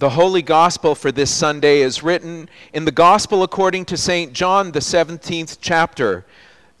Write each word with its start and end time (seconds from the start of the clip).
The 0.00 0.08
Holy 0.08 0.40
Gospel 0.40 0.94
for 0.94 1.12
this 1.12 1.30
Sunday 1.30 1.82
is 1.82 2.02
written 2.02 2.48
in 2.72 2.86
the 2.86 2.90
Gospel 2.90 3.42
according 3.42 3.84
to 3.84 3.98
St. 3.98 4.32
John, 4.32 4.72
the 4.72 4.80
17th 4.80 5.58
chapter, 5.60 6.24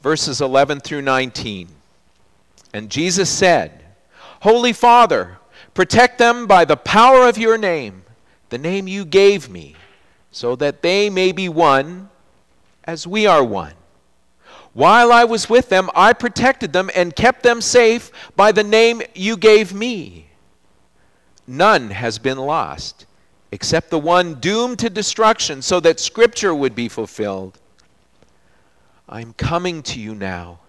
verses 0.00 0.40
11 0.40 0.80
through 0.80 1.02
19. 1.02 1.68
And 2.72 2.88
Jesus 2.88 3.28
said, 3.28 3.84
Holy 4.40 4.72
Father, 4.72 5.36
protect 5.74 6.16
them 6.16 6.46
by 6.46 6.64
the 6.64 6.78
power 6.78 7.28
of 7.28 7.36
your 7.36 7.58
name, 7.58 8.04
the 8.48 8.56
name 8.56 8.88
you 8.88 9.04
gave 9.04 9.50
me, 9.50 9.76
so 10.30 10.56
that 10.56 10.80
they 10.80 11.10
may 11.10 11.30
be 11.30 11.46
one 11.46 12.08
as 12.84 13.06
we 13.06 13.26
are 13.26 13.44
one. 13.44 13.74
While 14.72 15.12
I 15.12 15.24
was 15.24 15.46
with 15.46 15.68
them, 15.68 15.90
I 15.94 16.14
protected 16.14 16.72
them 16.72 16.90
and 16.96 17.14
kept 17.14 17.42
them 17.42 17.60
safe 17.60 18.10
by 18.34 18.50
the 18.50 18.64
name 18.64 19.02
you 19.14 19.36
gave 19.36 19.74
me. 19.74 20.28
None 21.46 21.90
has 21.90 22.18
been 22.18 22.38
lost 22.38 23.04
except 23.52 23.90
the 23.90 23.98
one 23.98 24.34
doomed 24.34 24.78
to 24.78 24.90
destruction, 24.90 25.62
so 25.62 25.80
that 25.80 26.00
Scripture 26.00 26.54
would 26.54 26.74
be 26.74 26.88
fulfilled. 26.88 27.58
I'm 29.08 29.32
coming 29.32 29.82
to 29.84 29.98
you 29.98 30.14
now, 30.14 30.60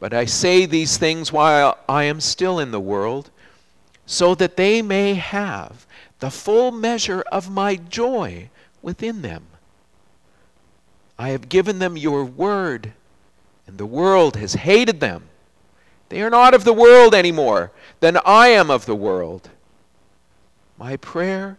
but 0.00 0.14
I 0.14 0.24
say 0.24 0.64
these 0.64 0.96
things 0.96 1.30
while 1.30 1.78
I 1.88 2.04
am 2.04 2.20
still 2.20 2.58
in 2.58 2.70
the 2.70 2.80
world, 2.80 3.30
so 4.06 4.34
that 4.36 4.56
they 4.56 4.80
may 4.80 5.14
have 5.14 5.86
the 6.20 6.30
full 6.30 6.70
measure 6.70 7.22
of 7.30 7.50
my 7.50 7.76
joy 7.76 8.48
within 8.80 9.20
them. 9.20 9.44
I 11.18 11.30
have 11.30 11.48
given 11.48 11.78
them 11.78 11.96
your 11.96 12.24
word, 12.24 12.92
and 13.66 13.78
the 13.78 13.86
world 13.86 14.36
has 14.36 14.54
hated 14.54 15.00
them. 15.00 15.24
They 16.08 16.22
are 16.22 16.30
not 16.30 16.54
of 16.54 16.64
the 16.64 16.72
world 16.72 17.14
anymore 17.14 17.72
than 18.00 18.18
I 18.24 18.48
am 18.48 18.70
of 18.70 18.86
the 18.86 18.94
world. 18.94 19.50
My 20.78 20.96
prayer 20.96 21.58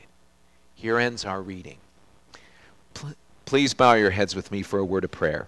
Here 0.81 0.97
ends 0.97 1.25
our 1.25 1.43
reading. 1.43 1.77
Please 3.45 3.75
bow 3.75 3.93
your 3.93 4.09
heads 4.09 4.35
with 4.35 4.51
me 4.51 4.63
for 4.63 4.79
a 4.79 4.83
word 4.85 5.03
of 5.03 5.11
prayer. 5.11 5.47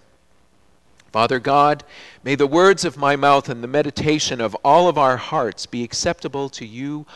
Father 1.12 1.40
God, 1.40 1.84
may 2.24 2.36
the 2.36 2.46
words 2.46 2.86
of 2.86 2.98
my 2.98 3.16
mouth 3.16 3.50
and 3.50 3.64
the 3.64 3.68
meditation 3.68 4.40
of 4.40 4.56
all 4.64 4.88
of 4.88 5.00
our 5.00 5.18
hearts 5.18 5.66
be 5.66 5.84
acceptable 5.84 6.50
to 6.50 6.68
you, 6.68 7.08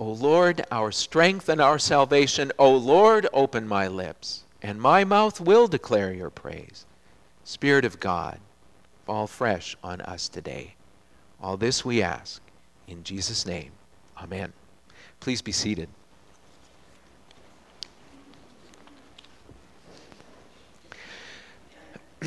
O 0.00 0.06
Lord, 0.06 0.64
our 0.70 0.90
strength 0.90 1.50
and 1.50 1.60
our 1.60 1.78
salvation. 1.78 2.50
O 2.58 2.74
Lord, 2.74 3.28
open 3.34 3.68
my 3.68 3.88
lips, 3.88 4.44
and 4.62 4.80
my 4.80 5.04
mouth 5.04 5.38
will 5.38 5.68
declare 5.68 6.14
your 6.14 6.30
praise. 6.30 6.86
Spirit 7.44 7.84
of 7.84 8.00
God, 8.00 8.38
fall 9.04 9.26
fresh 9.26 9.76
on 9.84 10.00
us 10.00 10.30
today. 10.30 10.76
All 11.42 11.58
this 11.58 11.84
we 11.84 12.02
ask 12.02 12.40
in 12.88 13.04
Jesus' 13.04 13.44
name. 13.44 13.72
Amen. 14.16 14.54
Please 15.20 15.42
be 15.42 15.52
seated. 15.52 15.90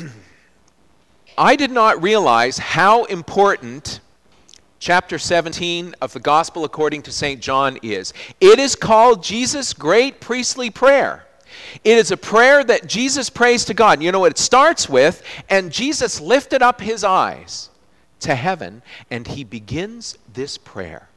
I 1.38 1.56
did 1.56 1.70
not 1.70 2.02
realize 2.02 2.58
how 2.58 3.04
important 3.04 4.00
chapter 4.78 5.18
17 5.18 5.94
of 6.00 6.12
the 6.12 6.20
Gospel 6.20 6.64
according 6.64 7.02
to 7.02 7.12
St. 7.12 7.40
John 7.40 7.78
is. 7.82 8.12
It 8.40 8.58
is 8.58 8.74
called 8.74 9.22
Jesus' 9.22 9.72
great 9.72 10.20
priestly 10.20 10.70
prayer. 10.70 11.26
It 11.84 11.98
is 11.98 12.10
a 12.10 12.16
prayer 12.16 12.64
that 12.64 12.86
Jesus 12.86 13.30
prays 13.30 13.64
to 13.66 13.74
God. 13.74 14.02
You 14.02 14.12
know 14.12 14.20
what 14.20 14.32
it 14.32 14.38
starts 14.38 14.88
with? 14.88 15.22
And 15.48 15.70
Jesus 15.70 16.20
lifted 16.20 16.62
up 16.62 16.80
his 16.80 17.04
eyes 17.04 17.70
to 18.20 18.34
heaven 18.34 18.82
and 19.10 19.26
he 19.26 19.44
begins 19.44 20.16
this 20.32 20.56
prayer. 20.58 21.08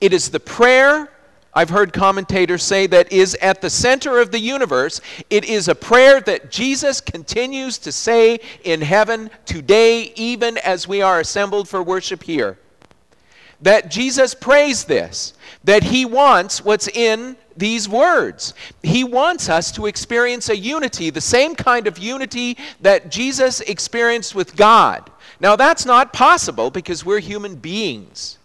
It 0.00 0.12
is 0.12 0.30
the 0.30 0.40
prayer, 0.40 1.08
I've 1.54 1.70
heard 1.70 1.92
commentators 1.92 2.62
say, 2.64 2.86
that 2.88 3.12
is 3.12 3.36
at 3.36 3.60
the 3.60 3.70
center 3.70 4.18
of 4.18 4.32
the 4.32 4.40
universe. 4.40 5.00
It 5.30 5.44
is 5.44 5.68
a 5.68 5.74
prayer 5.74 6.20
that 6.22 6.50
Jesus 6.50 7.00
continues 7.00 7.78
to 7.78 7.92
say 7.92 8.40
in 8.64 8.80
heaven 8.80 9.30
today, 9.44 10.12
even 10.16 10.58
as 10.58 10.88
we 10.88 11.00
are 11.00 11.20
assembled 11.20 11.68
for 11.68 11.82
worship 11.82 12.24
here. 12.24 12.58
That 13.62 13.90
Jesus 13.90 14.34
prays 14.34 14.84
this, 14.84 15.34
that 15.62 15.84
he 15.84 16.04
wants 16.04 16.64
what's 16.64 16.88
in 16.88 17.36
these 17.56 17.88
words. 17.88 18.52
He 18.82 19.04
wants 19.04 19.48
us 19.48 19.70
to 19.72 19.86
experience 19.86 20.48
a 20.48 20.56
unity, 20.56 21.10
the 21.10 21.20
same 21.20 21.54
kind 21.54 21.86
of 21.86 21.98
unity 21.98 22.58
that 22.80 23.12
Jesus 23.12 23.60
experienced 23.60 24.34
with 24.34 24.56
God. 24.56 25.08
Now, 25.38 25.54
that's 25.54 25.86
not 25.86 26.12
possible 26.12 26.70
because 26.70 27.04
we're 27.04 27.20
human 27.20 27.54
beings 27.54 28.38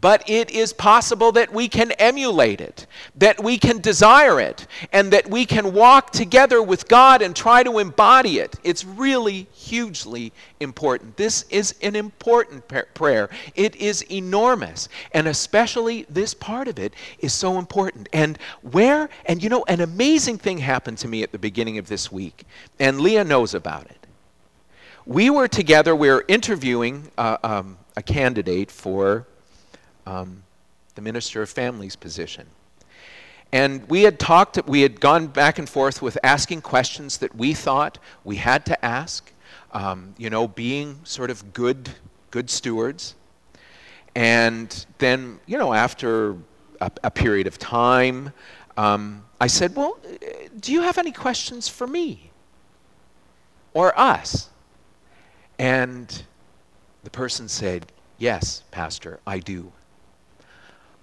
but 0.00 0.28
it 0.28 0.50
is 0.50 0.72
possible 0.72 1.32
that 1.32 1.52
we 1.52 1.68
can 1.68 1.92
emulate 1.92 2.60
it, 2.60 2.86
that 3.14 3.42
we 3.42 3.58
can 3.58 3.80
desire 3.80 4.40
it, 4.40 4.66
and 4.92 5.12
that 5.12 5.28
we 5.30 5.46
can 5.46 5.72
walk 5.72 6.10
together 6.10 6.62
with 6.62 6.88
God 6.88 7.22
and 7.22 7.34
try 7.34 7.62
to 7.62 7.78
embody 7.78 8.38
it. 8.38 8.56
It's 8.62 8.84
really 8.84 9.46
hugely 9.54 10.32
important. 10.60 11.16
This 11.16 11.44
is 11.50 11.74
an 11.82 11.96
important 11.96 12.64
prayer. 12.94 13.30
It 13.54 13.76
is 13.76 14.02
enormous, 14.10 14.88
and 15.12 15.26
especially 15.28 16.04
this 16.10 16.34
part 16.34 16.68
of 16.68 16.78
it 16.78 16.92
is 17.20 17.32
so 17.32 17.58
important. 17.58 18.08
And 18.12 18.38
where, 18.62 19.08
and 19.24 19.42
you 19.42 19.48
know, 19.48 19.64
an 19.66 19.80
amazing 19.80 20.38
thing 20.38 20.58
happened 20.58 20.98
to 20.98 21.08
me 21.08 21.22
at 21.22 21.32
the 21.32 21.38
beginning 21.38 21.78
of 21.78 21.88
this 21.88 22.12
week, 22.12 22.44
and 22.78 23.00
Leah 23.00 23.24
knows 23.24 23.54
about 23.54 23.86
it. 23.86 24.06
We 25.06 25.30
were 25.30 25.48
together, 25.48 25.94
we 25.94 26.08
were 26.08 26.24
interviewing 26.26 27.12
uh, 27.16 27.38
um, 27.44 27.78
a 27.96 28.02
candidate 28.02 28.70
for 28.70 29.26
um, 30.06 30.42
the 30.94 31.02
Minister 31.02 31.42
of 31.42 31.50
Families 31.50 31.96
position. 31.96 32.46
And 33.52 33.88
we 33.88 34.02
had 34.02 34.18
talked, 34.18 34.58
we 34.66 34.80
had 34.82 35.00
gone 35.00 35.28
back 35.28 35.58
and 35.58 35.68
forth 35.68 36.02
with 36.02 36.18
asking 36.22 36.62
questions 36.62 37.18
that 37.18 37.34
we 37.34 37.54
thought 37.54 37.98
we 38.24 38.36
had 38.36 38.66
to 38.66 38.84
ask, 38.84 39.32
um, 39.72 40.14
you 40.18 40.30
know, 40.30 40.48
being 40.48 40.98
sort 41.04 41.30
of 41.30 41.52
good, 41.52 41.90
good 42.30 42.50
stewards. 42.50 43.14
And 44.14 44.86
then, 44.98 45.38
you 45.46 45.58
know, 45.58 45.72
after 45.72 46.36
a, 46.80 46.90
a 47.04 47.10
period 47.10 47.46
of 47.46 47.58
time, 47.58 48.32
um, 48.76 49.24
I 49.40 49.46
said, 49.46 49.76
Well, 49.76 49.98
do 50.58 50.72
you 50.72 50.82
have 50.82 50.98
any 50.98 51.12
questions 51.12 51.68
for 51.68 51.86
me 51.86 52.30
or 53.74 53.98
us? 53.98 54.48
And 55.58 56.24
the 57.04 57.10
person 57.10 57.48
said, 57.48 57.92
Yes, 58.18 58.64
Pastor, 58.70 59.20
I 59.26 59.38
do. 59.38 59.72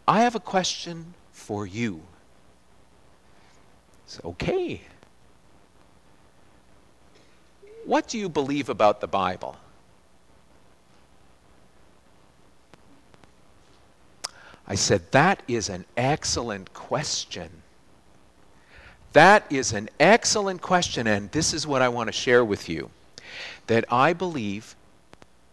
I 0.08 0.22
have 0.22 0.36
a 0.36 0.40
question 0.40 1.14
for 1.31 1.66
you. 1.66 2.02
It's 4.06 4.19
okay. 4.24 4.81
What 7.86 8.08
do 8.08 8.18
you 8.18 8.30
believe 8.30 8.69
about 8.69 9.02
the 9.02 9.08
Bible? 9.08 9.58
I 14.68 14.75
said, 14.75 15.12
That 15.12 15.44
is 15.47 15.69
an 15.69 15.86
excellent 15.97 16.74
question. 16.74 17.50
That 19.14 19.46
is 19.52 19.73
an 19.73 19.90
excellent 20.00 20.61
question, 20.61 21.05
and 21.05 21.32
this 21.32 21.53
is 21.53 21.67
what 21.67 21.82
I 21.82 21.90
want 21.90 22.08
to 22.08 22.11
share 22.11 22.44
with 22.44 22.67
you. 22.67 22.90
That 23.67 23.85
I 23.91 24.14
believe 24.14 24.76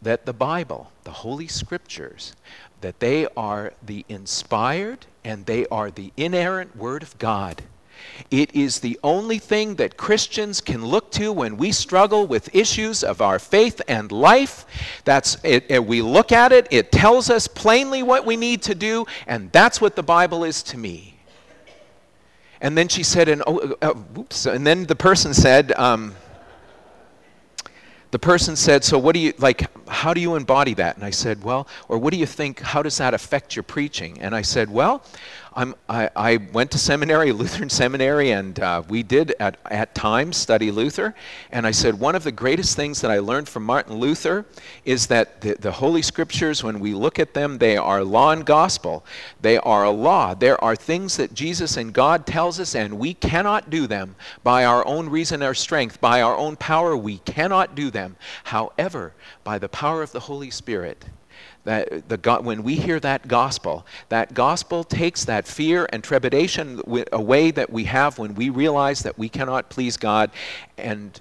that 0.03 0.25
the 0.25 0.33
Bible, 0.33 0.91
the 1.05 1.11
Holy 1.11 1.47
Scriptures, 1.47 2.35
that 2.81 3.01
they 3.01 3.27
are 3.37 3.73
the 3.85 4.05
inspired 4.09 5.07
and 5.25 5.47
they 5.47 5.67
are 5.67 5.91
the 5.91 6.13
inerrant 6.17 6.77
Word 6.77 7.03
of 7.03 7.19
God. 7.19 7.63
It 8.31 8.55
is 8.55 8.81
the 8.81 8.99
only 9.03 9.39
thing 9.39 9.75
that 9.77 9.97
Christians 9.97 10.61
can 10.61 10.85
look 10.85 11.11
to 11.13 11.33
when 11.33 11.57
we 11.57 11.73
struggle 11.73 12.27
with 12.27 12.55
issues 12.55 13.03
of 13.03 13.21
our 13.21 13.39
faith 13.39 13.83
and 13.89 14.11
life. 14.11 14.65
That's 15.05 15.37
it, 15.45 15.85
we 15.85 16.01
look 16.01 16.33
at 16.33 16.53
it, 16.53 16.67
it 16.71 16.93
tells 16.93 17.29
us 17.31 17.47
plainly 17.47 18.03
what 18.03 18.25
we 18.25 18.37
need 18.37 18.63
to 18.63 18.75
do, 18.75 19.07
and 19.27 19.53
that's 19.53 19.81
what 19.81 19.97
the 19.97 20.03
Bible 20.03 20.45
is 20.45 20.63
to 20.65 20.79
me. 20.79 21.19
And 22.63 22.77
then 22.77 22.89
she 22.89 23.03
said, 23.03 23.29
and, 23.29 23.43
oh, 23.47 23.75
uh, 23.81 23.95
oops, 24.19 24.47
and 24.47 24.67
then 24.67 24.85
the 24.85 24.97
person 24.97 25.33
said, 25.33 25.73
um, 25.73 26.15
the 28.11 28.19
person 28.19 28.57
said, 28.57 28.85
So, 28.85 28.99
what 28.99 29.15
do 29.15 29.21
you, 29.21 29.33
like, 29.39 29.67
how 29.89 30.15
do 30.15 30.21
you 30.21 30.35
embody 30.35 30.75
that? 30.75 30.97
And 30.97 31.05
I 31.05 31.11
said, 31.11 31.45
Well, 31.45 31.69
or 31.89 31.99
what 31.99 32.13
do 32.13 32.19
you 32.19 32.27
think, 32.27 32.61
how 32.61 32.83
does 32.83 32.99
that 32.99 33.15
affect 33.15 33.57
your 33.57 33.63
preaching? 33.63 34.21
And 34.21 34.35
I 34.35 34.43
said, 34.43 34.71
Well, 34.71 35.05
I, 35.57 36.11
I 36.15 36.37
went 36.53 36.71
to 36.73 36.79
seminary, 36.79 37.33
Lutheran 37.41 37.71
seminary, 37.71 38.31
and 38.31 38.59
uh, 38.61 38.83
we 38.89 39.03
did 39.03 39.35
at, 39.41 39.59
at 39.67 39.95
times 39.95 40.37
study 40.37 40.71
Luther. 40.71 41.15
And 41.51 41.67
I 41.67 41.73
said, 41.73 41.99
one 41.99 42.15
of 42.15 42.23
the 42.23 42.33
greatest 42.33 42.77
things 42.77 43.01
that 43.01 43.11
I 43.11 43.19
learned 43.19 43.49
from 43.49 43.65
Martin 43.65 43.97
Luther 43.97 44.47
is 44.85 45.09
that 45.09 45.41
the, 45.41 45.55
the 45.55 45.73
Holy 45.73 46.03
Scriptures, 46.03 46.63
when 46.63 46.79
we 46.79 46.95
look 46.95 47.19
at 47.19 47.35
them, 47.35 47.59
they 47.59 47.77
are 47.77 48.05
law 48.05 48.31
and 48.31 48.47
gospel. 48.47 49.05
They 49.41 49.59
are 49.59 49.85
a 49.85 49.91
law. 49.91 50.35
There 50.35 50.63
are 50.63 50.77
things 50.77 51.17
that 51.17 51.35
Jesus 51.35 51.77
and 51.77 51.93
God 51.93 52.27
tells 52.27 52.61
us, 52.61 52.75
and 52.75 52.99
we 52.99 53.15
cannot 53.15 53.71
do 53.71 53.87
them 53.87 54.15
by 54.45 54.65
our 54.65 54.87
own 54.87 55.09
reason 55.09 55.43
or 55.43 55.55
strength, 55.55 56.01
by 56.01 56.23
our 56.23 56.37
own 56.37 56.57
power. 56.57 56.97
We 56.97 57.19
cannot 57.19 57.75
do 57.75 57.91
them. 57.91 58.17
However, 58.45 59.15
by 59.43 59.59
the 59.59 59.69
power 59.69 60.03
of 60.03 60.13
the 60.13 60.21
Holy 60.21 60.51
Spirit, 60.51 61.05
that 61.65 62.09
the 62.09 62.41
when 62.43 62.63
we 62.63 62.77
hear 62.77 62.99
that 63.01 63.29
gospel, 63.29 63.87
that 64.09 64.35
gospel 64.35 64.85
takes 64.85 65.25
that 65.25 65.47
fear 65.47 65.89
and 65.93 66.03
trepidation 66.03 66.81
away 67.13 67.51
that 67.51 67.71
we 67.71 67.85
have 67.85 68.19
when 68.19 68.35
we 68.35 68.51
realize 68.51 69.03
that 69.03 69.19
we 69.19 69.29
cannot 69.29 69.69
please 69.69 69.97
God, 69.97 70.31
and 70.79 71.21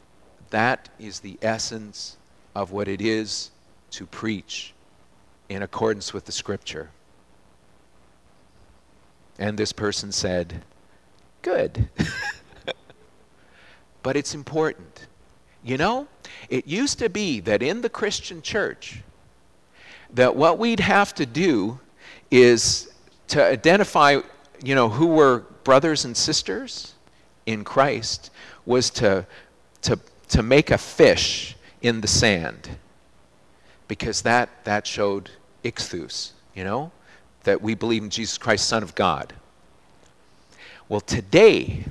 that 0.50 0.90
is 1.00 1.20
the 1.20 1.38
essence 1.42 2.18
of 2.56 2.72
what 2.72 2.88
it 2.88 3.02
is 3.02 3.52
to 3.92 4.06
preach 4.06 4.74
in 5.50 5.64
accordance 5.64 6.14
with 6.14 6.26
the 6.26 6.32
Scripture. 6.32 6.90
And 9.38 9.58
this 9.58 9.72
person 9.72 10.12
said, 10.12 10.64
Good. 11.42 11.90
but 14.04 14.16
it's 14.16 14.36
important. 14.36 15.08
You 15.64 15.78
know, 15.78 16.08
it 16.50 16.68
used 16.68 17.00
to 17.00 17.10
be 17.10 17.40
that 17.42 17.64
in 17.64 17.82
the 17.82 17.90
Christian 17.90 18.42
church, 18.42 19.02
that 20.14 20.36
what 20.36 20.58
we'd 20.58 20.80
have 20.80 21.14
to 21.16 21.26
do 21.26 21.80
is 22.32 22.92
to 23.28 23.44
identify, 23.44 24.20
you 24.64 24.76
know, 24.76 24.90
who 24.90 25.08
were 25.08 25.46
brothers 25.64 26.06
and 26.06 26.16
sisters 26.16 26.96
in 27.46 27.64
Christ 27.64 28.32
was 28.66 28.90
to, 28.92 29.26
to, 29.82 30.00
to 30.30 30.44
make 30.44 30.72
a 30.72 30.78
fish 30.78 31.56
in 31.82 32.02
the 32.02 32.08
sand 32.08 32.70
because 33.88 34.22
that, 34.22 34.50
that 34.66 34.86
showed 34.86 35.32
ichthus, 35.64 36.32
you 36.56 36.64
know, 36.64 36.92
that 37.44 37.62
we 37.62 37.74
believe 37.76 38.04
in 38.04 38.10
Jesus 38.10 38.38
Christ, 38.38 38.68
Son 38.68 38.84
of 38.84 38.96
God. 38.96 39.34
Well, 40.88 41.02
today, 41.02 41.86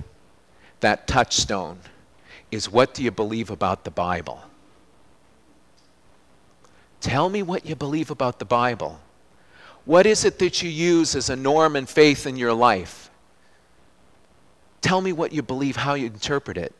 that 0.80 1.06
touchstone 1.06 1.78
is 2.50 2.70
what 2.70 2.94
do 2.94 3.02
you 3.02 3.10
believe 3.10 3.50
about 3.50 3.84
the 3.84 3.90
Bible? 3.90 4.42
Tell 7.00 7.28
me 7.28 7.42
what 7.42 7.64
you 7.64 7.74
believe 7.74 8.10
about 8.10 8.38
the 8.38 8.44
Bible. 8.44 9.00
What 9.84 10.06
is 10.06 10.24
it 10.24 10.38
that 10.40 10.62
you 10.62 10.68
use 10.68 11.14
as 11.14 11.30
a 11.30 11.36
norm 11.36 11.76
and 11.76 11.88
faith 11.88 12.26
in 12.26 12.36
your 12.36 12.52
life? 12.52 13.10
Tell 14.80 15.00
me 15.00 15.12
what 15.12 15.32
you 15.32 15.42
believe, 15.42 15.76
how 15.76 15.94
you 15.94 16.06
interpret 16.06 16.56
it. 16.56 16.74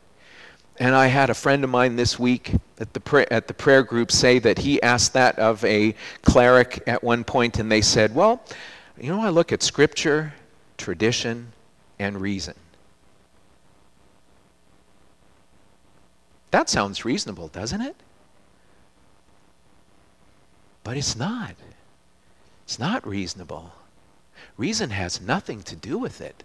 And 0.77 0.95
I 0.95 1.07
had 1.07 1.29
a 1.29 1.33
friend 1.33 1.63
of 1.63 1.69
mine 1.69 1.95
this 1.95 2.17
week 2.17 2.53
at 2.79 2.93
the, 2.93 2.99
pra- 2.99 3.27
at 3.31 3.47
the 3.47 3.53
prayer 3.53 3.83
group 3.83 4.11
say 4.11 4.39
that 4.39 4.59
he 4.59 4.81
asked 4.81 5.13
that 5.13 5.37
of 5.37 5.63
a 5.65 5.93
cleric 6.21 6.81
at 6.87 7.03
one 7.03 7.23
point, 7.23 7.59
and 7.59 7.69
they 7.69 7.81
said, 7.81 8.15
Well, 8.15 8.41
you 8.99 9.09
know, 9.09 9.21
I 9.21 9.29
look 9.29 9.51
at 9.51 9.61
scripture, 9.61 10.33
tradition, 10.77 11.51
and 11.97 12.21
reason. 12.21 12.55
That 16.51 16.69
sounds 16.69 17.03
reasonable, 17.05 17.49
doesn't 17.49 17.81
it? 17.81 17.95
But 20.89 20.97
it's 20.97 21.15
not. 21.15 21.53
It's 22.63 22.79
not 22.79 23.05
reasonable. 23.05 23.73
Reason 24.57 24.89
has 24.89 25.21
nothing 25.21 25.61
to 25.61 25.75
do 25.75 25.99
with 25.99 26.19
it. 26.19 26.43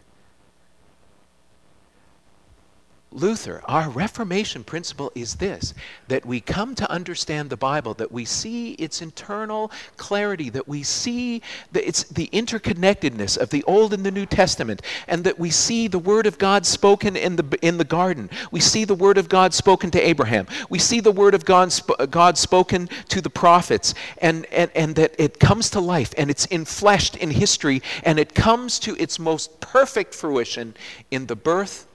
Luther, 3.15 3.63
our 3.67 3.89
Reformation 3.89 4.65
principle 4.65 5.13
is 5.15 5.37
this 5.37 5.73
that 6.09 6.27
we 6.27 6.41
come 6.41 6.75
to 6.75 6.91
understand 6.91 7.49
the 7.49 7.57
Bible, 7.57 7.95
that 7.95 8.11
we 8.11 8.25
see 8.25 8.73
its 8.73 9.01
internal 9.01 9.71
clarity, 9.97 10.51
that 10.51 10.67
we 10.67 10.83
see 10.83 11.41
the, 11.71 11.87
it's 11.87 12.03
the 12.05 12.29
interconnectedness 12.33 13.39
of 13.39 13.51
the 13.51 13.63
Old 13.65 13.95
and 13.95 14.05
the 14.05 14.11
New 14.11 14.27
Testament, 14.27 14.83
and 15.07 15.23
that 15.23 15.39
we 15.39 15.51
see 15.51 15.87
the 15.87 15.99
Word 15.99 16.27
of 16.27 16.39
God 16.39 16.67
spoken 16.67 17.15
in 17.15 17.37
the, 17.37 17.59
in 17.63 17.79
the 17.79 17.85
garden. 17.85 18.29
We 18.51 18.59
see 18.59 18.85
the 18.85 18.97
Word 18.97 19.17
of 19.17 19.29
God 19.29 19.55
spoken 19.55 19.93
to 19.93 20.01
Abraham. 20.01 20.49
We 20.69 20.81
see 20.81 20.99
the 20.99 21.13
Word 21.13 21.35
of 21.35 21.45
God, 21.45 21.73
God 22.11 22.37
spoken 22.37 22.89
to 23.11 23.21
the 23.21 23.31
prophets, 23.31 23.95
and, 24.19 24.45
and, 24.47 24.73
and 24.75 24.97
that 24.97 25.15
it 25.19 25.39
comes 25.39 25.71
to 25.71 25.81
life 25.81 26.13
and 26.19 26.31
it's 26.31 26.49
infleshed 26.49 27.17
in 27.17 27.31
history, 27.31 27.81
and 28.03 28.19
it 28.19 28.35
comes 28.35 28.81
to 28.81 29.01
its 29.01 29.21
most 29.21 29.61
perfect 29.61 30.17
fruition 30.17 30.75
in 31.13 31.27
the 31.27 31.37
birth 31.37 31.87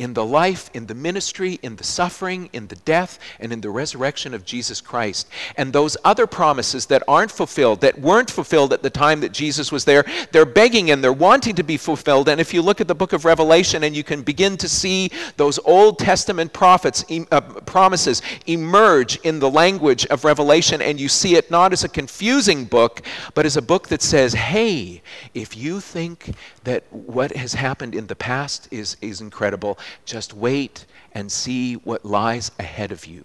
in 0.00 0.14
the 0.14 0.24
life, 0.24 0.70
in 0.72 0.86
the 0.86 0.94
ministry, 0.94 1.60
in 1.62 1.76
the 1.76 1.84
suffering, 1.84 2.48
in 2.54 2.66
the 2.68 2.76
death, 2.76 3.18
and 3.38 3.52
in 3.52 3.60
the 3.60 3.68
resurrection 3.68 4.32
of 4.32 4.46
Jesus 4.46 4.80
Christ. 4.80 5.28
And 5.58 5.74
those 5.74 5.94
other 6.06 6.26
promises 6.26 6.86
that 6.86 7.02
aren't 7.06 7.30
fulfilled, 7.30 7.82
that 7.82 8.00
weren't 8.00 8.30
fulfilled 8.30 8.72
at 8.72 8.82
the 8.82 8.88
time 8.88 9.20
that 9.20 9.32
Jesus 9.32 9.70
was 9.70 9.84
there, 9.84 10.06
they're 10.32 10.46
begging 10.46 10.90
and 10.90 11.04
they're 11.04 11.12
wanting 11.12 11.54
to 11.56 11.62
be 11.62 11.76
fulfilled. 11.76 12.30
And 12.30 12.40
if 12.40 12.54
you 12.54 12.62
look 12.62 12.80
at 12.80 12.88
the 12.88 12.94
book 12.94 13.12
of 13.12 13.26
Revelation 13.26 13.84
and 13.84 13.94
you 13.94 14.02
can 14.02 14.22
begin 14.22 14.56
to 14.56 14.70
see 14.70 15.10
those 15.36 15.58
Old 15.66 15.98
Testament 15.98 16.54
prophets, 16.54 17.04
uh, 17.30 17.42
promises 17.42 18.22
emerge 18.46 19.16
in 19.18 19.38
the 19.38 19.50
language 19.50 20.06
of 20.06 20.24
Revelation, 20.24 20.80
and 20.80 20.98
you 20.98 21.10
see 21.10 21.34
it 21.34 21.50
not 21.50 21.74
as 21.74 21.84
a 21.84 21.88
confusing 21.90 22.64
book, 22.64 23.02
but 23.34 23.44
as 23.44 23.58
a 23.58 23.62
book 23.62 23.88
that 23.88 24.00
says, 24.00 24.32
hey, 24.32 25.02
if 25.34 25.58
you 25.58 25.78
think 25.78 26.34
that 26.64 26.84
what 26.90 27.36
has 27.36 27.52
happened 27.52 27.94
in 27.94 28.06
the 28.06 28.16
past 28.16 28.66
is, 28.70 28.96
is 29.02 29.20
incredible, 29.20 29.78
just 30.04 30.34
wait 30.34 30.86
and 31.12 31.30
see 31.30 31.74
what 31.74 32.04
lies 32.04 32.50
ahead 32.58 32.92
of 32.92 33.06
you. 33.06 33.24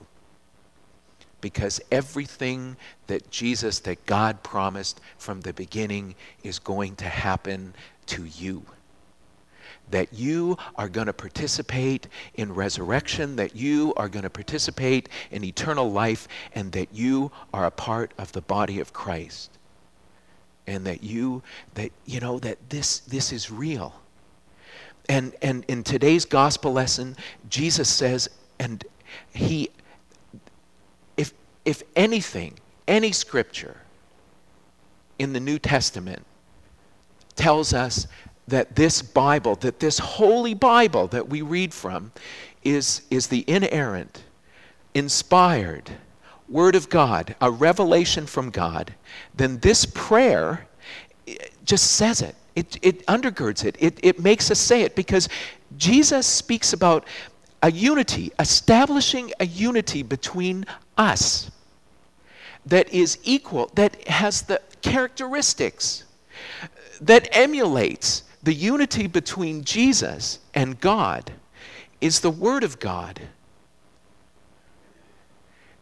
Because 1.41 1.79
everything 1.91 2.75
that 3.07 3.29
Jesus, 3.29 3.79
that 3.79 4.05
God 4.05 4.41
promised 4.41 4.99
from 5.17 5.41
the 5.41 5.53
beginning, 5.53 6.15
is 6.43 6.59
going 6.59 6.95
to 6.97 7.05
happen 7.05 7.75
to 8.07 8.25
you 8.25 8.65
that 9.91 10.13
you 10.13 10.57
are 10.75 10.89
going 10.89 11.07
to 11.07 11.13
participate 11.13 12.07
in 12.35 12.53
resurrection, 12.53 13.35
that 13.35 13.55
you 13.55 13.93
are 13.95 14.09
going 14.09 14.23
to 14.23 14.29
participate 14.29 15.09
in 15.31 15.43
eternal 15.43 15.91
life, 15.91 16.27
and 16.53 16.71
that 16.71 16.89
you 16.93 17.31
are 17.53 17.65
a 17.65 17.71
part 17.71 18.11
of 18.17 18.31
the 18.31 18.41
body 18.41 18.79
of 18.79 18.93
Christ. 18.93 19.51
And 20.67 20.85
that 20.85 21.03
you, 21.03 21.43
that, 21.75 21.91
you 22.05 22.19
know, 22.19 22.39
that 22.39 22.69
this, 22.69 22.99
this 22.99 23.31
is 23.31 23.51
real. 23.51 23.93
And, 25.07 25.35
and 25.41 25.63
in 25.67 25.83
today's 25.83 26.25
gospel 26.25 26.73
lesson, 26.73 27.15
Jesus 27.49 27.89
says, 27.89 28.29
and 28.59 28.83
he, 29.33 29.69
if, 31.17 31.33
if 31.63 31.83
anything, 31.95 32.55
any 32.87 33.11
scripture 33.11 33.77
in 35.19 35.33
the 35.33 35.39
New 35.39 35.59
Testament 35.59 36.25
tells 37.35 37.73
us 37.73 38.07
that 38.47 38.75
this 38.75 39.01
Bible, 39.01 39.55
that 39.57 39.79
this 39.79 39.99
holy 39.99 40.53
Bible 40.53 41.07
that 41.07 41.29
we 41.29 41.41
read 41.41 41.73
from, 41.73 42.11
is, 42.63 43.01
is 43.09 43.27
the 43.27 43.43
inerrant, 43.47 44.23
inspired 44.93 45.91
Word 46.47 46.75
of 46.75 46.89
God, 46.89 47.35
a 47.41 47.49
revelation 47.49 48.27
from 48.27 48.51
God, 48.51 48.93
then 49.33 49.59
this 49.59 49.85
prayer 49.85 50.67
just 51.63 51.91
says 51.91 52.21
it. 52.21 52.35
It, 52.55 52.77
it 52.81 53.05
undergirds 53.07 53.65
it. 53.65 53.75
it. 53.79 53.99
It 54.01 54.19
makes 54.19 54.49
us 54.49 54.59
say 54.59 54.81
it 54.81 54.95
because 54.95 55.27
Jesus 55.77 56.25
speaks 56.25 56.73
about 56.73 57.05
a 57.61 57.71
unity, 57.71 58.31
establishing 58.39 59.31
a 59.39 59.45
unity 59.45 60.03
between 60.03 60.65
us 60.97 61.51
that 62.65 62.91
is 62.93 63.17
equal, 63.23 63.71
that 63.75 64.07
has 64.07 64.43
the 64.43 64.61
characteristics, 64.81 66.03
that 67.01 67.27
emulates 67.31 68.23
the 68.43 68.53
unity 68.53 69.07
between 69.07 69.63
Jesus 69.63 70.39
and 70.53 70.79
God, 70.79 71.31
is 71.99 72.19
the 72.19 72.29
Word 72.29 72.63
of 72.63 72.79
God. 72.79 73.21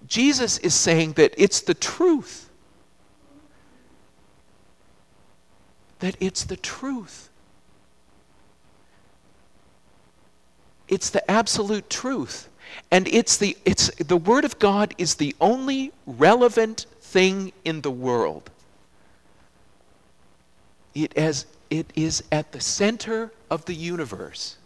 Jesus 0.07 0.57
is 0.59 0.73
saying 0.73 1.13
that 1.13 1.33
it's 1.37 1.61
the 1.61 1.73
truth. 1.73 2.49
That 6.03 6.17
it's 6.19 6.43
the 6.43 6.57
truth. 6.57 7.29
It's 10.89 11.09
the 11.09 11.31
absolute 11.31 11.89
truth. 11.89 12.49
And 12.91 13.07
it's 13.07 13.37
the, 13.37 13.55
it's, 13.63 13.87
the 13.95 14.17
Word 14.17 14.43
of 14.43 14.59
God 14.59 14.93
is 14.97 15.15
the 15.15 15.33
only 15.39 15.93
relevant 16.05 16.87
thing 16.99 17.53
in 17.63 17.79
the 17.79 17.89
world. 17.89 18.51
It, 20.93 21.17
as, 21.17 21.45
it 21.69 21.89
is 21.95 22.21
at 22.33 22.51
the 22.51 22.59
center 22.59 23.31
of 23.49 23.63
the 23.63 23.73
universe. 23.73 24.57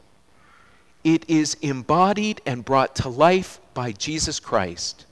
It 1.03 1.23
is 1.29 1.55
embodied 1.61 2.41
and 2.47 2.65
brought 2.65 2.95
to 2.95 3.09
life 3.09 3.59
by 3.75 3.91
Jesus 3.91 4.39
Christ. 4.39 5.05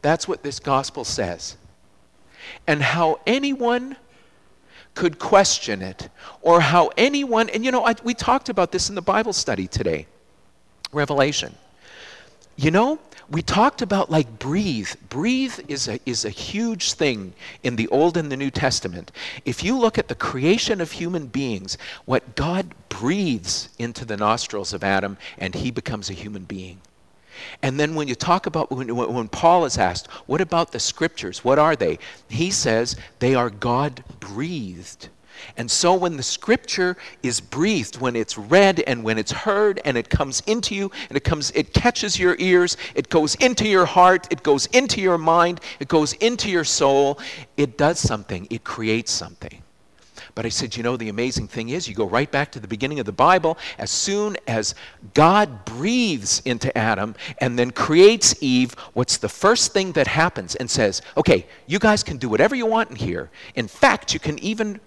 That's 0.00 0.28
what 0.28 0.44
this 0.44 0.60
gospel 0.60 1.02
says 1.02 1.56
and 2.66 2.82
how 2.82 3.20
anyone 3.26 3.96
could 4.94 5.18
question 5.18 5.80
it, 5.82 6.08
or 6.42 6.60
how 6.60 6.90
anyone, 6.96 7.48
and 7.48 7.64
you 7.64 7.70
know, 7.70 7.84
I, 7.84 7.94
we 8.04 8.14
talked 8.14 8.48
about 8.48 8.72
this 8.72 8.88
in 8.88 8.94
the 8.94 9.02
Bible 9.02 9.32
study 9.32 9.66
today, 9.66 10.06
Revelation. 10.92 11.54
You 12.56 12.70
know, 12.70 12.98
we 13.30 13.40
talked 13.40 13.80
about 13.80 14.10
like 14.10 14.38
breathe. 14.38 14.90
Breathe 15.08 15.58
is 15.66 15.88
a, 15.88 15.98
is 16.04 16.26
a 16.26 16.30
huge 16.30 16.92
thing 16.92 17.32
in 17.62 17.76
the 17.76 17.88
Old 17.88 18.18
and 18.18 18.30
the 18.30 18.36
New 18.36 18.50
Testament. 18.50 19.10
If 19.46 19.64
you 19.64 19.78
look 19.78 19.96
at 19.96 20.08
the 20.08 20.14
creation 20.14 20.82
of 20.82 20.92
human 20.92 21.28
beings, 21.28 21.78
what 22.04 22.34
God 22.36 22.74
breathes 22.90 23.70
into 23.78 24.04
the 24.04 24.18
nostrils 24.18 24.74
of 24.74 24.84
Adam, 24.84 25.16
and 25.38 25.54
he 25.54 25.70
becomes 25.70 26.10
a 26.10 26.14
human 26.14 26.44
being. 26.44 26.80
And 27.62 27.78
then 27.78 27.94
when 27.94 28.08
you 28.08 28.14
talk 28.14 28.46
about, 28.46 28.70
when, 28.70 28.94
when 28.94 29.28
Paul 29.28 29.64
is 29.64 29.78
asked, 29.78 30.10
what 30.26 30.40
about 30.40 30.72
the 30.72 30.80
scriptures? 30.80 31.44
What 31.44 31.58
are 31.58 31.76
they? 31.76 31.98
He 32.28 32.50
says 32.50 32.96
they 33.18 33.34
are 33.34 33.50
God 33.50 34.02
breathed. 34.20 35.08
And 35.56 35.70
so 35.70 35.94
when 35.94 36.16
the 36.16 36.22
scripture 36.22 36.96
is 37.22 37.40
breathed, 37.40 38.00
when 38.00 38.16
it's 38.16 38.38
read 38.38 38.80
and 38.86 39.02
when 39.02 39.18
it's 39.18 39.32
heard 39.32 39.80
and 39.84 39.96
it 39.96 40.08
comes 40.08 40.40
into 40.46 40.74
you 40.74 40.90
and 41.08 41.16
it 41.16 41.24
comes 41.24 41.50
it 41.52 41.72
catches 41.72 42.18
your 42.18 42.36
ears, 42.38 42.76
it 42.94 43.08
goes 43.08 43.34
into 43.36 43.68
your 43.68 43.86
heart, 43.86 44.26
it 44.30 44.42
goes 44.42 44.66
into 44.66 45.00
your 45.00 45.18
mind, 45.18 45.60
it 45.80 45.88
goes 45.88 46.12
into 46.14 46.50
your 46.50 46.64
soul, 46.64 47.18
it 47.56 47.76
does 47.76 47.98
something, 47.98 48.46
it 48.50 48.64
creates 48.64 49.10
something. 49.10 49.61
But 50.34 50.46
I 50.46 50.48
said, 50.48 50.76
you 50.76 50.82
know, 50.82 50.96
the 50.96 51.10
amazing 51.10 51.48
thing 51.48 51.68
is, 51.68 51.86
you 51.86 51.94
go 51.94 52.06
right 52.06 52.30
back 52.30 52.50
to 52.52 52.60
the 52.60 52.68
beginning 52.68 53.00
of 53.00 53.06
the 53.06 53.12
Bible. 53.12 53.58
As 53.78 53.90
soon 53.90 54.36
as 54.46 54.74
God 55.12 55.64
breathes 55.66 56.40
into 56.44 56.76
Adam 56.76 57.14
and 57.38 57.58
then 57.58 57.70
creates 57.70 58.34
Eve, 58.42 58.72
what's 58.94 59.18
the 59.18 59.28
first 59.28 59.72
thing 59.72 59.92
that 59.92 60.06
happens 60.06 60.54
and 60.54 60.70
says, 60.70 61.02
okay, 61.18 61.46
you 61.66 61.78
guys 61.78 62.02
can 62.02 62.16
do 62.16 62.30
whatever 62.30 62.54
you 62.54 62.64
want 62.64 62.90
in 62.90 62.96
here. 62.96 63.30
In 63.54 63.68
fact, 63.68 64.14
you 64.14 64.20
can 64.20 64.38
even 64.38 64.80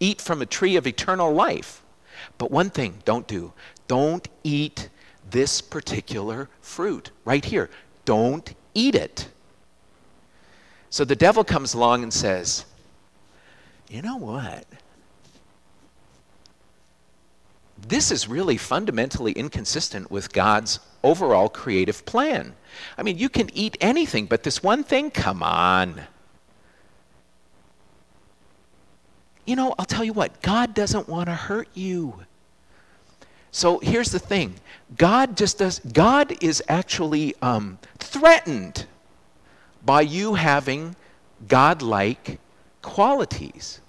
eat 0.00 0.20
from 0.20 0.42
a 0.42 0.46
tree 0.46 0.74
of 0.74 0.86
eternal 0.86 1.32
life. 1.32 1.82
But 2.36 2.50
one 2.50 2.70
thing 2.70 2.98
don't 3.04 3.26
do 3.26 3.52
don't 3.86 4.28
eat 4.44 4.90
this 5.30 5.60
particular 5.60 6.48
fruit 6.60 7.10
right 7.24 7.44
here. 7.44 7.70
Don't 8.04 8.54
eat 8.74 8.94
it. 8.94 9.28
So 10.90 11.04
the 11.04 11.16
devil 11.16 11.42
comes 11.42 11.74
along 11.74 12.02
and 12.02 12.12
says, 12.12 12.64
you 13.88 14.02
know 14.02 14.16
what? 14.16 14.66
This 17.86 18.10
is 18.10 18.28
really 18.28 18.56
fundamentally 18.56 19.32
inconsistent 19.32 20.10
with 20.10 20.32
God's 20.32 20.80
overall 21.02 21.48
creative 21.48 22.04
plan. 22.04 22.54
I 22.96 23.02
mean, 23.02 23.18
you 23.18 23.28
can 23.28 23.50
eat 23.54 23.76
anything, 23.80 24.26
but 24.26 24.42
this 24.42 24.62
one 24.62 24.84
thing, 24.84 25.10
come 25.10 25.42
on. 25.42 26.02
You 29.46 29.56
know, 29.56 29.74
I'll 29.78 29.86
tell 29.86 30.04
you 30.04 30.12
what, 30.12 30.42
God 30.42 30.74
doesn't 30.74 31.08
want 31.08 31.26
to 31.28 31.34
hurt 31.34 31.68
you. 31.74 32.20
So 33.50 33.78
here's 33.78 34.10
the 34.10 34.18
thing 34.18 34.56
God 34.96 35.36
just 35.36 35.58
does, 35.58 35.78
God 35.78 36.36
is 36.42 36.62
actually 36.68 37.34
um, 37.40 37.78
threatened 37.98 38.86
by 39.84 40.02
you 40.02 40.34
having 40.34 40.96
godlike 41.46 42.40
qualities. 42.82 43.80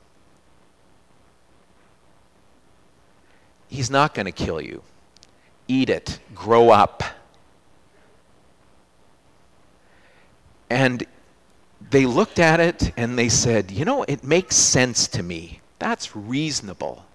He's 3.69 3.89
not 3.89 4.13
going 4.13 4.25
to 4.25 4.31
kill 4.31 4.59
you. 4.59 4.81
Eat 5.67 5.89
it. 5.89 6.19
Grow 6.33 6.71
up. 6.71 7.03
And 10.69 11.05
they 11.89 12.05
looked 12.05 12.39
at 12.39 12.59
it 12.59 12.91
and 12.97 13.17
they 13.17 13.29
said, 13.29 13.71
You 13.71 13.85
know, 13.85 14.03
it 14.03 14.23
makes 14.23 14.55
sense 14.55 15.07
to 15.09 15.23
me. 15.23 15.61
That's 15.77 16.15
reasonable. 16.15 17.05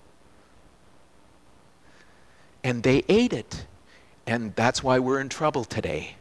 And 2.63 2.83
they 2.83 3.05
ate 3.09 3.33
it. 3.33 3.67
And 4.27 4.55
that's 4.57 4.83
why 4.83 4.99
we're 4.99 5.21
in 5.21 5.29
trouble 5.29 5.65
today. 5.65 6.17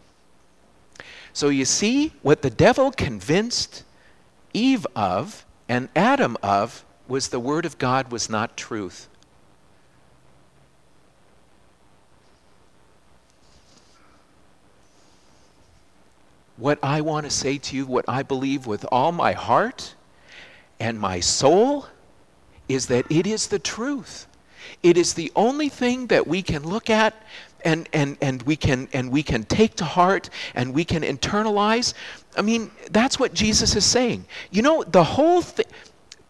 So 1.32 1.50
you 1.50 1.66
see, 1.66 2.13
what 2.22 2.42
the 2.42 2.50
devil 2.50 2.92
convinced 2.92 3.84
Eve 4.54 4.86
of 4.96 5.46
and 5.70 5.90
Adam 5.96 6.38
of 6.44 6.86
was 7.08 7.30
the 7.30 7.40
Word 7.40 7.66
of 7.66 7.78
God 7.78 8.12
was 8.12 8.30
not 8.30 8.58
truth. 8.58 9.08
What 16.63 16.79
I 16.82 17.01
want 17.01 17.25
to 17.25 17.29
say 17.29 17.58
to 17.58 17.75
you, 17.75 17.86
what 17.86 18.05
I 18.08 18.24
believe 18.24 18.65
with 18.65 18.86
all 18.89 19.12
my 19.12 19.34
heart 19.34 19.96
and 20.79 20.98
my 20.98 21.20
soul, 21.20 21.88
is 22.70 22.88
that 22.88 23.05
it 23.12 23.27
is 23.27 23.48
the 23.48 23.60
truth. 23.60 24.27
It 24.82 24.96
is 24.96 25.13
the 25.13 25.29
only 25.36 25.67
thing 25.67 26.08
that 26.08 26.25
we 26.25 26.41
can 26.41 26.63
look 26.63 26.89
at 26.89 27.15
and, 27.65 27.89
and, 27.91 28.17
and, 28.22 28.41
we 28.43 28.55
can, 28.55 28.88
and 28.93 29.12
we 29.12 29.24
can 29.24 29.43
take 29.43 29.75
to 29.75 29.84
heart 29.84 30.29
and 30.55 30.74
we 30.74 30.86
can 30.86 31.03
internalize. 31.03 31.96
I 32.38 32.41
mean, 32.41 32.72
that's 32.91 33.20
what 33.20 33.34
Jesus 33.34 33.75
is 33.75 33.84
saying. 33.84 34.24
You 34.50 34.62
know, 34.62 34.84
the 34.84 35.03
whole 35.03 35.41
thing, 35.41 35.65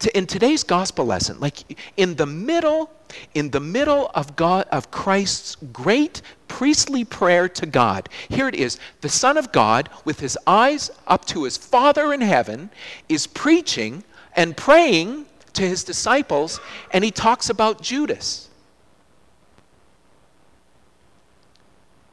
in 0.08 0.26
today's 0.26 0.64
gospel 0.64 1.06
lesson, 1.06 1.40
like 1.40 1.80
in 1.98 2.16
the 2.16 2.26
middle, 2.26 2.90
in 3.34 3.52
the 3.52 3.60
middle 3.60 4.12
of 4.14 4.36
God, 4.36 4.66
of 4.72 4.92
Christ's 4.92 5.56
great 5.72 6.22
priestly 6.48 7.04
prayer 7.04 7.50
to 7.50 7.66
God. 7.66 8.10
Here 8.30 8.48
it 8.48 8.56
is. 8.56 8.80
The 9.02 9.10
Son 9.10 9.38
of 9.38 9.52
God, 9.52 9.90
with 10.06 10.20
his 10.20 10.38
eyes 10.46 10.92
up 11.08 11.26
to 11.26 11.44
his 11.44 11.58
Father 11.58 12.14
in 12.14 12.22
heaven, 12.22 12.70
is 13.10 13.28
preaching 13.28 14.04
and 14.36 14.56
praying 14.56 15.26
to 15.54 15.68
his 15.68 15.84
disciples, 15.84 16.60
and 16.92 17.04
he 17.04 17.12
talks 17.12 17.50
about 17.50 17.82
Judas. 17.82 18.50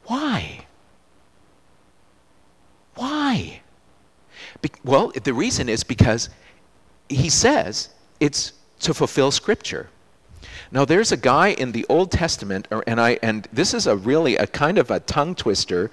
Why? 0.05 0.65
Why? 2.95 3.61
Be- 4.61 4.69
well, 4.83 5.11
the 5.23 5.33
reason 5.33 5.69
is 5.69 5.83
because 5.83 6.29
he 7.11 7.29
says 7.29 7.89
it's 8.19 8.53
to 8.79 8.93
fulfill 8.93 9.31
Scripture. 9.31 9.89
Now, 10.71 10.85
there's 10.85 11.11
a 11.11 11.17
guy 11.17 11.49
in 11.49 11.73
the 11.73 11.85
Old 11.89 12.11
Testament, 12.11 12.67
and 12.87 12.99
I, 12.99 13.19
and 13.21 13.47
this 13.51 13.73
is 13.73 13.87
a 13.87 13.95
really 13.95 14.37
a 14.37 14.47
kind 14.47 14.77
of 14.77 14.89
a 14.89 15.01
tongue 15.01 15.35
twister. 15.35 15.91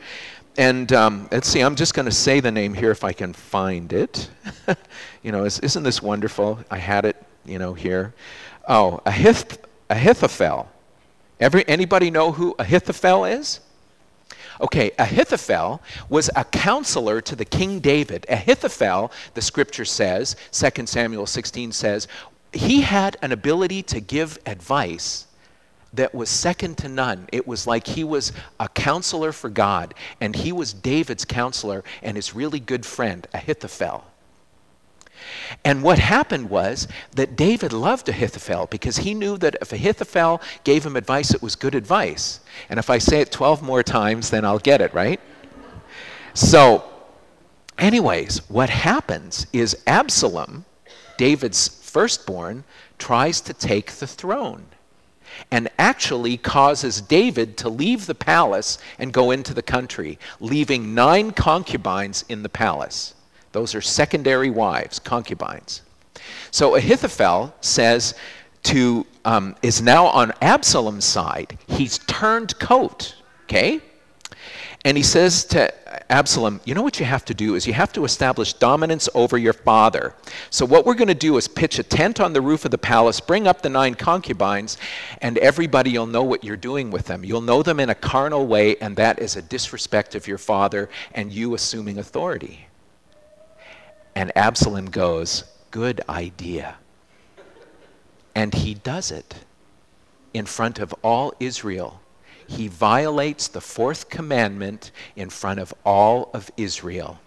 And 0.57 0.93
um, 0.93 1.29
let's 1.33 1.49
see, 1.49 1.61
I'm 1.61 1.75
just 1.75 1.95
going 1.95 2.07
to 2.07 2.13
say 2.13 2.41
the 2.41 2.53
name 2.53 2.75
here 2.75 2.91
if 2.91 3.05
I 3.05 3.13
can 3.13 3.33
find 3.33 3.93
it. 3.93 4.29
you 5.23 5.33
know, 5.33 5.45
isn't 5.45 5.83
this 5.83 6.01
wonderful? 6.01 6.61
I 6.71 6.79
had 6.79 7.05
it, 7.05 7.17
you 7.45 7.59
know, 7.59 7.75
here. 7.75 8.15
Oh, 8.69 9.01
Ahith- 9.05 9.59
Ahithophel. 9.91 10.69
Every, 11.41 11.67
anybody 11.69 12.11
know 12.11 12.33
who 12.33 12.55
Ahithophel 12.59 13.25
is? 13.25 13.61
Okay, 14.61 14.91
Ahithophel 14.99 15.81
was 16.09 16.31
a 16.35 16.45
counselor 16.45 17.21
to 17.21 17.37
the 17.37 17.45
King 17.45 17.79
David. 17.81 18.27
Ahithophel, 18.29 19.13
the 19.35 19.43
scripture 19.43 19.85
says, 19.85 20.37
2 20.53 20.87
Samuel 20.87 21.27
16 21.27 21.73
says, 21.73 22.09
he 22.53 22.81
had 22.81 23.17
an 23.23 23.33
ability 23.33 23.83
to 23.85 24.01
give 24.01 24.39
advice 24.47 25.27
that 25.93 26.15
was 26.15 26.29
second 26.29 26.77
to 26.79 26.89
none. 26.89 27.29
It 27.33 27.47
was 27.47 27.67
like 27.67 27.87
he 27.87 28.05
was 28.05 28.33
a 28.61 28.69
counselor 28.69 29.33
for 29.33 29.49
God, 29.49 29.95
and 30.21 30.35
he 30.35 30.53
was 30.53 30.73
David's 30.73 31.25
counselor 31.25 31.85
and 32.03 32.17
his 32.17 32.35
really 32.35 32.61
good 32.61 32.85
friend, 32.85 33.27
Ahithophel. 33.33 34.05
And 35.65 35.83
what 35.83 35.99
happened 35.99 36.51
was 36.51 36.89
that 37.15 37.37
David 37.37 37.73
loved 37.73 38.09
Ahithophel 38.09 38.67
because 38.67 38.99
he 38.99 39.15
knew 39.15 39.37
that 39.39 39.57
if 39.61 39.73
Ahithophel 39.73 40.41
gave 40.65 40.85
him 40.85 40.97
advice, 40.97 41.35
it 41.35 41.43
was 41.43 41.55
good 41.55 41.75
advice. 41.75 42.41
And 42.69 42.79
if 42.79 42.91
I 42.91 42.99
say 42.99 43.21
it 43.21 43.33
12 43.33 43.63
more 43.63 43.83
times, 43.83 44.31
then 44.31 44.45
I'll 44.45 44.59
get 44.59 44.81
it, 44.81 44.93
right? 44.95 45.21
So, 46.35 46.85
anyways, 47.79 48.49
what 48.49 48.71
happens 48.71 49.47
is 49.53 49.83
Absalom, 49.87 50.65
David's 51.17 51.69
firstborn, 51.69 52.65
tries 52.99 53.41
to 53.43 53.53
take 53.53 53.93
the 53.93 54.07
throne 54.07 54.67
and 55.51 55.69
actually 55.79 56.37
causes 56.37 57.01
David 57.01 57.57
to 57.59 57.69
leave 57.69 58.07
the 58.07 58.15
palace 58.15 58.79
and 58.99 59.13
go 59.13 59.31
into 59.31 59.55
the 59.55 59.63
country, 59.63 60.19
leaving 60.41 60.95
nine 60.95 61.33
concubines 61.33 62.25
in 62.29 62.43
the 62.43 62.49
palace. 62.49 63.15
Those 63.53 63.75
are 63.75 63.81
secondary 63.81 64.51
wives, 64.51 64.99
concubines. 64.99 65.83
So 66.51 66.77
Ahithophel 66.77 67.55
says 67.61 68.15
to 68.65 69.07
um, 69.25 69.57
is 69.63 69.83
now 69.83 70.07
on 70.07 70.33
Absalom's 70.41 71.05
side. 71.05 71.59
He's 71.67 71.99
turned 71.99 72.59
coat. 72.59 73.15
Okay, 73.45 73.81
and 74.85 74.97
he 74.97 75.03
says 75.03 75.45
to 75.47 75.73
Absalom, 76.11 76.61
You 76.65 76.75
know 76.75 76.83
what 76.83 77.01
you 77.01 77.07
have 77.07 77.25
to 77.27 77.35
do 77.35 77.55
is 77.55 77.67
you 77.67 77.73
have 77.73 77.93
to 77.95 78.05
establish 78.05 78.53
dominance 78.53 79.09
over 79.15 79.37
your 79.37 79.53
father. 79.53 80.15
So, 80.51 80.65
what 80.65 80.87
we're 80.87 80.95
going 80.95 81.09
to 81.09 81.15
do 81.15 81.37
is 81.37 81.49
pitch 81.49 81.79
a 81.79 81.83
tent 81.83 82.21
on 82.21 82.33
the 82.33 82.41
roof 82.41 82.65
of 82.65 82.71
the 82.71 82.79
palace, 82.79 83.21
bring 83.21 83.47
up 83.49 83.63
the 83.63 83.69
nine 83.69 83.95
concubines, 83.95 84.79
and 85.21 85.37
everybody 85.39 85.99
will 85.99 86.07
know 86.07 86.23
what 86.23 86.45
you're 86.45 86.57
doing 86.57 86.91
with 86.91 87.07
them. 87.07 87.25
You'll 87.25 87.41
know 87.41 87.63
them 87.63 87.81
in 87.81 87.91
a 87.91 87.95
carnal 87.95 88.47
way, 88.47 88.77
and 88.77 88.97
that 88.97 89.19
is 89.19 89.37
a 89.37 89.43
disrespect 89.43 90.15
of 90.15 90.29
your 90.29 90.39
father 90.39 90.89
and 91.13 91.33
you 91.33 91.55
assuming 91.55 91.99
authority. 91.99 92.68
And 94.19 94.37
Absalom 94.37 94.87
goes, 94.87 95.45
Good 95.71 96.01
idea. 96.09 96.75
And 98.35 98.53
he 98.53 98.75
does 98.75 99.13
it 99.13 99.45
in 100.35 100.45
front 100.45 100.81
of 100.81 100.93
all 101.05 101.33
Israel. 101.39 102.01
He 102.45 102.67
violates 102.67 103.47
the 103.47 103.61
fourth 103.61 104.11
commandment 104.11 104.91
in 105.15 105.31
front 105.31 105.61
of 105.61 105.73
all 105.85 106.31
of 106.35 106.51
Israel. 106.57 107.21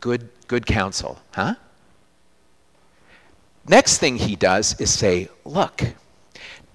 Good, 0.00 0.28
good 0.48 0.66
counsel, 0.66 1.20
huh? 1.34 1.54
Next 3.68 3.98
thing 3.98 4.16
he 4.16 4.34
does 4.34 4.80
is 4.80 4.92
say, 4.92 5.28
Look, 5.44 5.84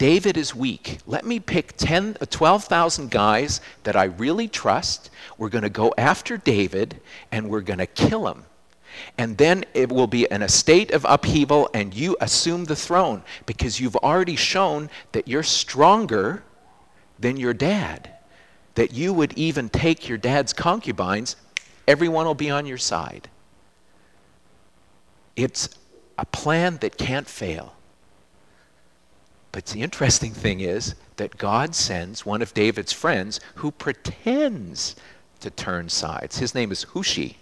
David 0.01 0.35
is 0.35 0.55
weak. 0.55 0.97
Let 1.05 1.27
me 1.27 1.39
pick 1.39 1.77
10, 1.77 2.17
uh, 2.19 2.25
12,000 2.27 3.11
guys 3.11 3.61
that 3.83 3.95
I 3.95 4.05
really 4.05 4.47
trust. 4.47 5.11
We're 5.37 5.49
going 5.49 5.61
to 5.61 5.69
go 5.69 5.93
after 5.95 6.37
David 6.37 6.99
and 7.31 7.51
we're 7.51 7.61
going 7.61 7.77
to 7.77 7.85
kill 7.85 8.27
him. 8.27 8.45
And 9.19 9.37
then 9.37 9.63
it 9.75 9.91
will 9.91 10.07
be 10.07 10.27
in 10.31 10.41
a 10.41 10.49
state 10.49 10.89
of 10.89 11.05
upheaval 11.07 11.69
and 11.75 11.93
you 11.93 12.17
assume 12.19 12.65
the 12.65 12.75
throne 12.75 13.21
because 13.45 13.79
you've 13.79 13.95
already 13.97 14.35
shown 14.35 14.89
that 15.11 15.27
you're 15.27 15.43
stronger 15.43 16.41
than 17.19 17.37
your 17.37 17.53
dad. 17.53 18.09
That 18.73 18.93
you 18.93 19.13
would 19.13 19.33
even 19.33 19.69
take 19.69 20.09
your 20.09 20.17
dad's 20.17 20.51
concubines, 20.51 21.35
everyone 21.87 22.25
will 22.25 22.33
be 22.33 22.49
on 22.49 22.65
your 22.65 22.79
side. 22.79 23.29
It's 25.35 25.69
a 26.17 26.25
plan 26.25 26.77
that 26.77 26.97
can't 26.97 27.27
fail. 27.27 27.75
But 29.51 29.65
the 29.65 29.81
interesting 29.81 30.31
thing 30.31 30.61
is 30.61 30.95
that 31.17 31.37
God 31.37 31.75
sends 31.75 32.25
one 32.25 32.41
of 32.41 32.53
David's 32.53 32.93
friends 32.93 33.39
who 33.55 33.71
pretends 33.71 34.95
to 35.41 35.49
turn 35.49 35.89
sides. 35.89 36.37
His 36.37 36.55
name 36.55 36.71
is 36.71 36.83
Hushai. 36.83 37.35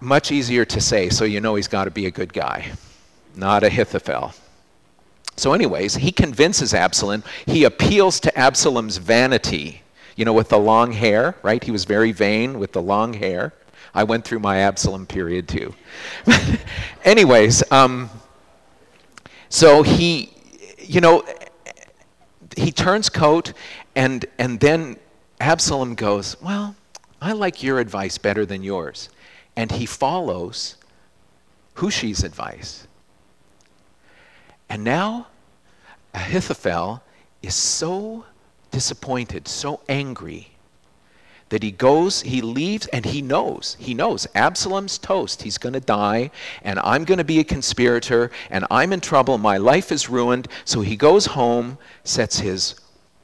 Much 0.00 0.30
easier 0.30 0.64
to 0.64 0.80
say, 0.80 1.08
so 1.08 1.24
you 1.24 1.40
know 1.40 1.56
he's 1.56 1.66
got 1.66 1.84
to 1.84 1.90
be 1.90 2.06
a 2.06 2.10
good 2.10 2.32
guy, 2.32 2.70
not 3.34 3.64
Ahithophel. 3.64 4.32
So, 5.34 5.52
anyways, 5.52 5.96
he 5.96 6.12
convinces 6.12 6.72
Absalom. 6.72 7.24
He 7.46 7.64
appeals 7.64 8.20
to 8.20 8.38
Absalom's 8.38 8.96
vanity, 8.98 9.82
you 10.16 10.24
know, 10.24 10.32
with 10.32 10.48
the 10.48 10.58
long 10.58 10.92
hair, 10.92 11.36
right? 11.42 11.62
He 11.62 11.70
was 11.70 11.84
very 11.84 12.12
vain 12.12 12.58
with 12.58 12.72
the 12.72 12.82
long 12.82 13.14
hair. 13.14 13.52
I 13.94 14.04
went 14.04 14.24
through 14.24 14.40
my 14.40 14.58
Absalom 14.58 15.06
period 15.06 15.48
too. 15.48 15.74
Anyways, 17.04 17.62
um, 17.72 18.10
so 19.48 19.82
he, 19.82 20.32
you 20.78 21.00
know, 21.00 21.24
he 22.56 22.70
turns 22.72 23.08
coat, 23.08 23.52
and 23.94 24.26
and 24.38 24.60
then 24.60 24.96
Absalom 25.40 25.94
goes, 25.94 26.40
"Well, 26.40 26.76
I 27.20 27.32
like 27.32 27.62
your 27.62 27.78
advice 27.78 28.18
better 28.18 28.44
than 28.44 28.62
yours," 28.62 29.08
and 29.56 29.72
he 29.72 29.86
follows 29.86 30.76
Hushai's 31.74 32.24
advice. 32.24 32.86
And 34.68 34.84
now 34.84 35.28
Ahithophel 36.12 37.02
is 37.42 37.54
so 37.54 38.26
disappointed, 38.70 39.48
so 39.48 39.80
angry 39.88 40.57
that 41.48 41.62
he 41.62 41.70
goes, 41.70 42.22
he 42.22 42.40
leaves, 42.42 42.86
and 42.88 43.06
he 43.06 43.22
knows, 43.22 43.76
he 43.80 43.94
knows 43.94 44.26
Absalom's 44.34 44.98
toast. 44.98 45.42
He's 45.42 45.58
going 45.58 45.72
to 45.72 45.80
die, 45.80 46.30
and 46.62 46.78
I'm 46.80 47.04
going 47.04 47.18
to 47.18 47.24
be 47.24 47.38
a 47.40 47.44
conspirator, 47.44 48.30
and 48.50 48.66
I'm 48.70 48.92
in 48.92 49.00
trouble. 49.00 49.38
My 49.38 49.56
life 49.56 49.90
is 49.90 50.08
ruined. 50.08 50.48
So 50.64 50.82
he 50.82 50.96
goes 50.96 51.26
home, 51.26 51.78
sets 52.04 52.40
his 52.40 52.74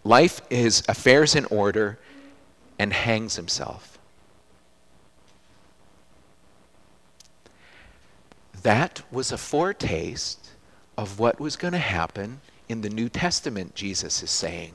life, 0.04 0.40
his 0.48 0.82
affairs 0.88 1.34
in 1.34 1.44
order, 1.46 1.98
and 2.78 2.92
hangs 2.92 3.36
himself. 3.36 3.98
That 8.62 9.02
was 9.12 9.30
a 9.30 9.38
foretaste 9.38 10.48
of 10.96 11.18
what 11.18 11.38
was 11.38 11.56
going 11.56 11.72
to 11.72 11.78
happen 11.78 12.40
in 12.68 12.80
the 12.80 12.88
New 12.88 13.10
Testament, 13.10 13.74
Jesus 13.74 14.22
is 14.22 14.30
saying. 14.30 14.72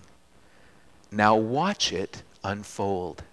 Now 1.12 1.36
watch 1.36 1.92
it 1.92 2.22
unfold. 2.44 3.24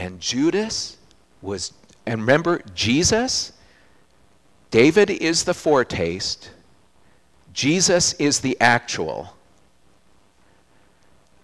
And 0.00 0.18
Judas 0.18 0.96
was, 1.42 1.74
and 2.06 2.22
remember, 2.22 2.62
Jesus, 2.74 3.52
David 4.70 5.10
is 5.10 5.44
the 5.44 5.52
foretaste, 5.52 6.52
Jesus 7.52 8.14
is 8.14 8.40
the 8.40 8.58
actual. 8.62 9.36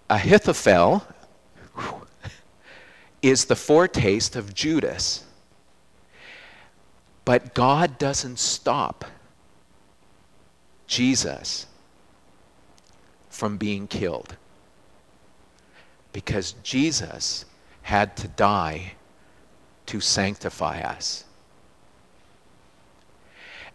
Ahithophel 0.08 1.06
is 3.20 3.44
the 3.44 3.56
foretaste 3.56 4.36
of 4.36 4.54
Judas. 4.54 5.24
But 7.26 7.52
God 7.52 7.98
doesn't 7.98 8.38
stop 8.38 9.04
Jesus 10.86 11.66
from 13.28 13.58
being 13.58 13.86
killed 13.86 14.36
because 16.14 16.52
Jesus 16.62 17.44
had 17.86 18.16
to 18.16 18.26
die 18.26 18.94
to 19.86 20.00
sanctify 20.00 20.80
us. 20.80 21.22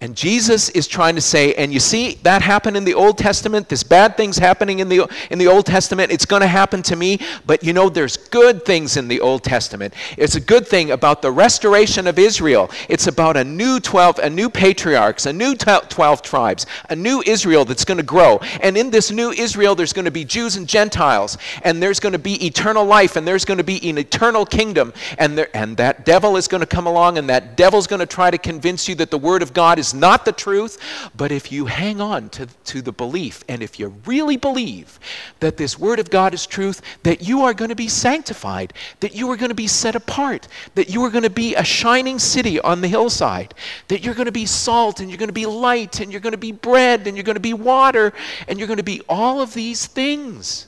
And 0.02 0.16
Jesus 0.16 0.70
is 0.70 0.88
trying 0.88 1.14
to 1.14 1.22
say, 1.22 1.54
and 1.54 1.72
you 1.72 1.80
see 1.80 2.16
that 2.24 2.42
happen 2.42 2.76
in 2.76 2.86
the 2.86 2.96
Old 2.96 3.20
Testament, 3.20 3.70
this 3.70 3.84
bad 3.84 4.18
thing's 4.18 4.40
happening 4.40 4.80
in 4.80 4.90
the, 4.90 5.08
in 5.30 5.38
the 5.38 5.46
Old 5.48 5.68
Testament, 5.68 6.12
it's 6.12 6.26
going 6.26 6.42
to 6.42 6.48
happen 6.48 6.82
to 6.84 6.96
me, 6.96 7.20
but 7.46 7.64
you 7.64 7.72
know, 7.72 7.88
there's 7.88 8.18
good 8.18 8.66
things 8.66 8.98
in 8.98 9.08
the 9.08 9.22
Old 9.22 9.44
Testament. 9.44 9.94
It's 10.18 10.34
a 10.34 10.40
good 10.40 10.68
thing 10.68 10.90
about 10.90 11.22
the 11.22 11.32
restoration 11.32 12.08
of 12.08 12.18
Israel. 12.18 12.72
It's 12.90 13.06
about 13.06 13.38
a 13.38 13.44
new 13.44 13.80
12, 13.80 14.18
a 14.18 14.30
new 14.30 14.50
patriarchs, 14.50 15.28
a 15.28 15.34
new 15.34 15.54
12 15.54 16.24
tribes, 16.24 16.66
a 16.90 16.96
new 16.96 17.22
Israel 17.28 17.64
that's 17.64 17.86
going 17.86 18.00
to 18.00 18.04
grow. 18.04 18.40
And 18.62 18.76
in 18.76 18.90
this 18.90 19.12
new 19.12 19.30
Israel, 19.30 19.76
there's 19.76 19.94
going 19.94 20.06
to 20.06 20.12
be 20.12 20.26
Jews 20.26 20.56
and 20.56 20.68
Gentiles, 20.68 21.38
and 21.64 21.82
there's 21.82 22.00
going 22.00 22.14
to 22.14 22.20
be 22.20 22.44
eternal 22.44 22.86
life, 22.86 23.18
and 23.18 23.28
there's 23.28 23.46
going 23.46 23.60
to 23.60 23.64
be 23.64 23.88
an 23.88 24.00
eternal 24.00 24.48
kingdom. 24.48 24.94
And, 25.20 25.38
there, 25.38 25.56
and 25.56 25.78
that 25.78 26.06
devil 26.06 26.38
is 26.38 26.48
going 26.48 26.62
to 26.62 26.68
come 26.68 26.88
along, 26.88 27.20
and 27.20 27.30
that 27.30 27.56
devil's 27.56 27.86
going 27.86 28.00
to 28.00 28.08
try 28.08 28.32
to 28.32 28.40
convince 28.40 28.90
you 28.90 28.96
that 28.96 29.12
the 29.12 29.20
Word 29.20 29.44
of 29.44 29.54
God 29.54 29.78
is 29.78 29.91
not 29.94 30.26
the 30.26 30.32
truth, 30.32 30.78
but 31.16 31.32
if 31.32 31.52
you 31.52 31.66
hang 31.66 32.02
on 32.02 32.30
to, 32.30 32.46
to 32.66 32.82
the 32.82 32.92
belief, 32.92 33.44
and 33.48 33.62
if 33.62 33.80
you 33.80 33.90
really 34.06 34.38
believe 34.38 35.00
that 35.40 35.58
this 35.58 35.78
Word 35.78 36.00
of 36.00 36.10
God 36.10 36.34
is 36.34 36.46
truth, 36.46 36.82
that 37.04 37.22
you 37.22 37.44
are 37.44 37.54
going 37.54 37.70
to 37.70 37.76
be 37.76 37.88
sanctified, 37.88 38.74
that 39.00 39.16
you 39.16 39.30
are 39.32 39.38
going 39.38 39.50
to 39.50 39.56
be 39.56 39.68
set 39.68 39.96
apart, 39.96 40.48
that 40.76 40.90
you 40.90 41.04
are 41.04 41.10
going 41.10 41.24
to 41.24 41.30
be 41.30 41.56
a 41.56 41.64
shining 41.64 42.20
city 42.20 42.60
on 42.60 42.82
the 42.82 42.88
hillside, 42.88 43.54
that 43.88 44.04
you're 44.04 44.16
going 44.16 44.26
to 44.26 44.32
be 44.32 44.46
salt, 44.46 45.00
and 45.00 45.10
you're 45.10 45.18
going 45.18 45.30
to 45.30 45.34
be 45.34 45.46
light, 45.46 46.00
and 46.00 46.12
you're 46.12 46.22
going 46.22 46.32
to 46.32 46.38
be 46.38 46.52
bread, 46.52 47.08
and 47.08 47.16
you're 47.16 47.24
going 47.24 47.36
to 47.36 47.40
be 47.40 47.54
water, 47.54 48.14
and 48.48 48.60
you're 48.60 48.68
going 48.68 48.78
to 48.78 48.84
be 48.84 49.02
all 49.08 49.42
of 49.42 49.54
these 49.54 49.88
things. 49.88 50.68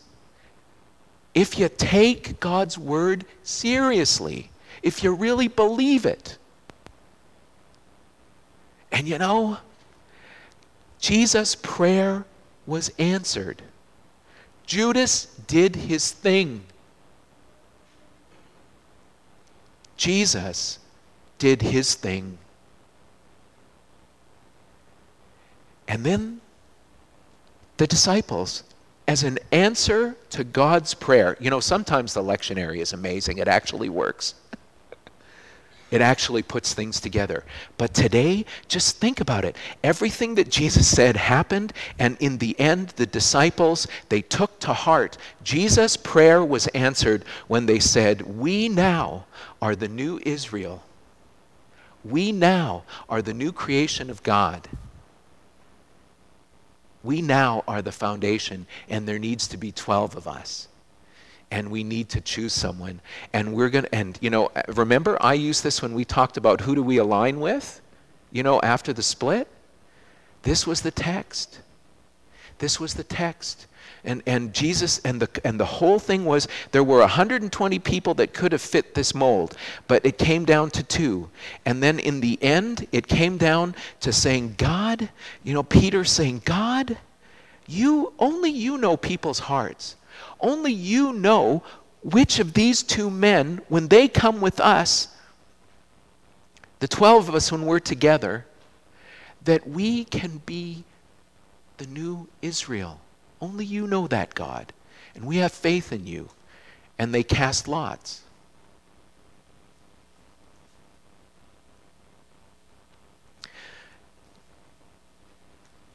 If 1.33 1.57
you 1.57 1.69
take 1.69 2.39
God's 2.39 2.77
Word 2.77 3.25
seriously, 3.41 4.51
if 4.83 5.03
you 5.03 5.13
really 5.13 5.47
believe 5.47 6.05
it, 6.05 6.37
and 8.93 9.07
you 9.07 9.17
know, 9.17 9.57
Jesus' 10.99 11.55
prayer 11.55 12.23
was 12.65 12.89
answered. 12.97 13.61
Judas 14.65 15.25
did 15.47 15.75
his 15.75 16.11
thing. 16.11 16.63
Jesus 19.97 20.79
did 21.39 21.61
his 21.61 21.95
thing. 21.95 22.37
And 25.87 26.05
then 26.05 26.39
the 27.77 27.87
disciples, 27.87 28.63
as 29.07 29.23
an 29.23 29.39
answer 29.51 30.15
to 30.29 30.43
God's 30.43 30.93
prayer, 30.93 31.35
you 31.39 31.49
know, 31.49 31.59
sometimes 31.59 32.13
the 32.13 32.23
lectionary 32.23 32.77
is 32.77 32.93
amazing, 32.93 33.39
it 33.39 33.47
actually 33.47 33.89
works. 33.89 34.35
It 35.93 36.01
actually 36.01 36.41
puts 36.41 36.73
things 36.73 36.99
together. 36.99 37.43
But 37.77 37.93
today, 37.93 38.45
just 38.67 38.97
think 38.97 39.21
about 39.21 39.45
it. 39.45 39.55
Everything 39.83 40.33
that 40.33 40.49
Jesus 40.49 40.87
said 40.87 41.15
happened, 41.15 41.71
and 41.99 42.17
in 42.19 42.39
the 42.39 42.59
end, 42.59 42.89
the 42.95 43.05
disciples, 43.05 43.87
they 44.09 44.23
took 44.23 44.59
to 44.61 44.73
heart. 44.73 45.19
Jesus' 45.43 45.95
prayer 45.95 46.43
was 46.43 46.65
answered 46.69 47.25
when 47.47 47.67
they 47.67 47.77
said, 47.77 48.23
We 48.23 48.69
now 48.69 49.27
are 49.61 49.75
the 49.75 49.87
new 49.87 50.19
Israel. 50.25 50.81
We 52.03 52.31
now 52.31 52.85
are 53.07 53.21
the 53.21 53.35
new 53.35 53.51
creation 53.51 54.09
of 54.09 54.23
God. 54.23 54.67
We 57.03 57.21
now 57.21 57.63
are 57.67 57.83
the 57.83 57.91
foundation, 57.91 58.65
and 58.89 59.07
there 59.07 59.19
needs 59.19 59.47
to 59.49 59.57
be 59.57 59.71
12 59.71 60.15
of 60.15 60.27
us 60.27 60.69
and 61.53 61.69
we 61.69 61.83
need 61.83 62.09
to 62.09 62.19
choose 62.19 62.51
someone. 62.51 62.99
And 63.31 63.53
we're 63.53 63.69
going 63.69 63.85
to, 63.85 63.95
and 63.95 64.17
you 64.21 64.31
know, 64.31 64.49
remember 64.69 65.21
I 65.21 65.35
used 65.35 65.63
this 65.63 65.83
when 65.83 65.93
we 65.93 66.03
talked 66.03 66.35
about 66.35 66.61
who 66.61 66.73
do 66.73 66.81
we 66.81 66.97
align 66.97 67.39
with, 67.39 67.79
you 68.31 68.41
know, 68.41 68.59
after 68.61 68.91
the 68.91 69.03
split? 69.03 69.47
This 70.41 70.65
was 70.65 70.81
the 70.81 70.89
text. 70.89 71.59
This 72.57 72.79
was 72.79 72.95
the 72.95 73.03
text. 73.03 73.67
And, 74.03 74.23
and 74.25 74.51
Jesus, 74.51 74.99
and 75.05 75.21
the, 75.21 75.29
and 75.45 75.59
the 75.59 75.65
whole 75.65 75.99
thing 75.99 76.25
was 76.25 76.47
there 76.71 76.83
were 76.83 76.99
120 76.99 77.77
people 77.79 78.15
that 78.15 78.33
could 78.33 78.51
have 78.51 78.61
fit 78.61 78.95
this 78.95 79.13
mold, 79.13 79.55
but 79.87 80.03
it 80.07 80.17
came 80.17 80.45
down 80.45 80.71
to 80.71 80.81
two. 80.81 81.29
And 81.67 81.83
then 81.83 81.99
in 81.99 82.19
the 82.19 82.41
end, 82.41 82.87
it 82.91 83.05
came 83.05 83.37
down 83.37 83.75
to 83.99 84.11
saying, 84.11 84.55
God, 84.57 85.07
you 85.43 85.53
know, 85.53 85.63
Peter 85.63 86.03
saying, 86.03 86.41
God, 86.45 86.97
you, 87.67 88.11
only 88.17 88.49
you 88.49 88.79
know 88.79 88.97
people's 88.97 89.39
hearts. 89.39 89.97
Only 90.39 90.73
you 90.73 91.13
know 91.13 91.63
which 92.03 92.39
of 92.39 92.53
these 92.53 92.83
two 92.83 93.09
men, 93.09 93.61
when 93.69 93.87
they 93.87 94.07
come 94.07 94.41
with 94.41 94.59
us, 94.59 95.07
the 96.79 96.87
12 96.87 97.29
of 97.29 97.35
us, 97.35 97.51
when 97.51 97.65
we're 97.65 97.79
together, 97.79 98.45
that 99.45 99.67
we 99.67 100.03
can 100.03 100.41
be 100.45 100.83
the 101.77 101.87
new 101.87 102.27
Israel. 102.41 102.99
Only 103.41 103.65
you 103.65 103.87
know 103.87 104.07
that, 104.07 104.35
God. 104.35 104.73
And 105.15 105.25
we 105.25 105.37
have 105.37 105.51
faith 105.51 105.91
in 105.91 106.05
you. 106.05 106.29
And 106.99 107.13
they 107.13 107.23
cast 107.23 107.67
lots. 107.67 108.21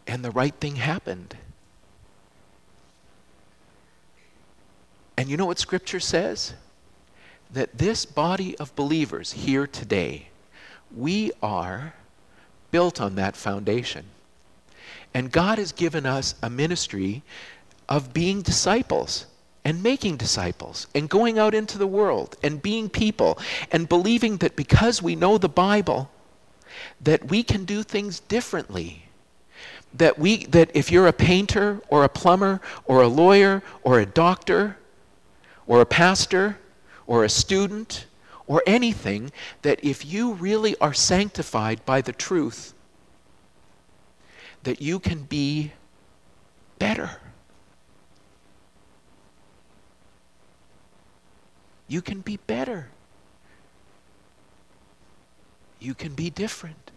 And 0.07 0.25
the 0.25 0.31
right 0.31 0.55
thing 0.55 0.77
happened. 0.77 1.37
And 5.29 5.31
you 5.31 5.37
know 5.37 5.45
what 5.45 5.59
Scripture 5.59 6.01
says? 6.01 6.55
That 7.53 7.77
this 7.77 8.07
body 8.07 8.57
of 8.57 8.75
believers 8.75 9.33
here 9.33 9.67
today, 9.67 10.29
we 10.97 11.33
are 11.43 11.93
built 12.71 12.99
on 12.99 13.17
that 13.17 13.37
foundation. 13.37 14.07
And 15.13 15.31
God 15.31 15.59
has 15.59 15.73
given 15.73 16.07
us 16.07 16.35
a 16.43 16.49
ministry 16.49 17.21
of 17.91 18.15
being 18.15 18.41
disciples 18.41 19.27
and 19.67 19.83
making 19.83 20.17
disciples 20.17 20.87
and 20.95 21.11
going 21.11 21.39
out 21.39 21.55
into 21.55 21.77
the 21.77 21.87
world 21.87 22.39
and 22.43 22.63
being 22.63 22.89
people 22.89 23.39
and 23.71 23.87
believing 23.87 24.39
that 24.39 24.57
because 24.57 25.03
we 25.03 25.15
know 25.15 25.37
the 25.37 25.47
Bible, 25.47 26.11
that 27.03 27.29
we 27.29 27.43
can 27.43 27.67
do 27.67 27.83
things 27.83 28.21
differently. 28.21 29.03
That, 29.93 30.19
we, 30.19 30.47
that 30.47 30.71
if 30.73 30.91
you're 30.91 31.07
a 31.07 31.13
painter 31.13 31.83
or 31.91 32.03
a 32.03 32.09
plumber 32.09 32.63
or 32.87 33.03
a 33.03 33.09
lawyer 33.09 33.63
or 33.83 34.01
a 34.01 34.07
doctor, 34.07 34.78
or 35.69 35.83
a 35.83 35.87
pastor 35.87 36.59
or 37.07 37.23
a 37.23 37.29
student 37.29 38.07
or 38.49 38.63
anything 38.67 39.31
that 39.63 39.79
if 39.85 40.05
you 40.05 40.33
really 40.33 40.75
are 40.79 40.95
sanctified 40.95 41.85
by 41.85 42.01
the 42.01 42.13
truth, 42.13 42.73
that 44.65 44.81
you 44.83 44.99
can 44.99 45.23
be 45.23 45.71
better. 46.79 47.21
You 51.87 52.03
can 52.03 52.21
be 52.21 52.39
better. 52.39 52.89
You 55.79 55.95
can 55.95 56.15
be 56.15 56.31
different. 56.31 56.91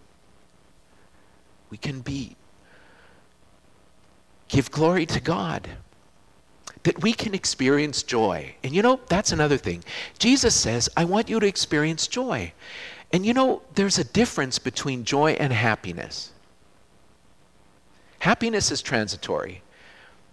We 1.70 1.78
can 1.78 2.02
be, 2.02 2.36
give 4.48 4.72
glory 4.72 5.06
to 5.06 5.20
God 5.20 5.70
that 6.84 7.02
we 7.02 7.14
can 7.14 7.34
experience 7.34 8.04
joy. 8.04 8.56
And 8.64 8.74
you 8.74 8.82
know, 8.82 9.00
that's 9.08 9.32
another 9.32 9.58
thing. 9.58 9.84
Jesus 10.18 10.56
says, 10.56 10.90
I 10.98 11.06
want 11.06 11.30
you 11.30 11.40
to 11.40 11.48
experience 11.48 12.08
joy. 12.08 12.54
And 13.14 13.26
you 13.26 13.34
know, 13.34 13.62
there's 13.76 14.00
a 14.00 14.04
difference 14.04 14.58
between 14.60 15.04
joy 15.04 15.34
and 15.34 15.52
happiness. 15.52 16.32
Happiness 18.20 18.72
is 18.72 18.82
transitory. 18.82 19.62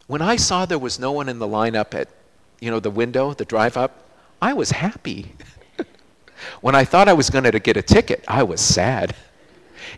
When 0.07 0.23
I 0.23 0.37
saw 0.37 0.65
there 0.65 0.79
was 0.79 0.99
no 0.99 1.13
one 1.13 1.29
in 1.29 1.39
the 1.39 1.49
lineup 1.49 1.95
at, 1.95 2.09
you 2.61 2.71
know, 2.71 2.81
the 2.81 2.91
window, 2.91 3.35
the 3.35 3.45
drive 3.45 3.77
up, 3.77 4.05
I 4.41 4.53
was 4.53 4.71
happy. 4.71 5.33
when 6.61 6.75
I 6.75 6.85
thought 6.85 7.09
I 7.09 7.13
was 7.13 7.31
going 7.31 7.45
to 7.45 7.59
get 7.59 7.77
a 7.77 7.83
ticket, 7.83 8.25
I 8.29 8.43
was 8.43 8.61
sad. 8.61 9.15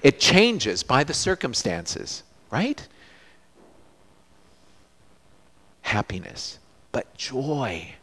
It 0.03 0.19
changes 0.19 0.83
by 0.83 1.05
the 1.05 1.15
circumstances, 1.15 2.23
right? 2.51 2.87
Happiness, 5.91 6.61
but 6.93 7.13
joy. 7.17 7.95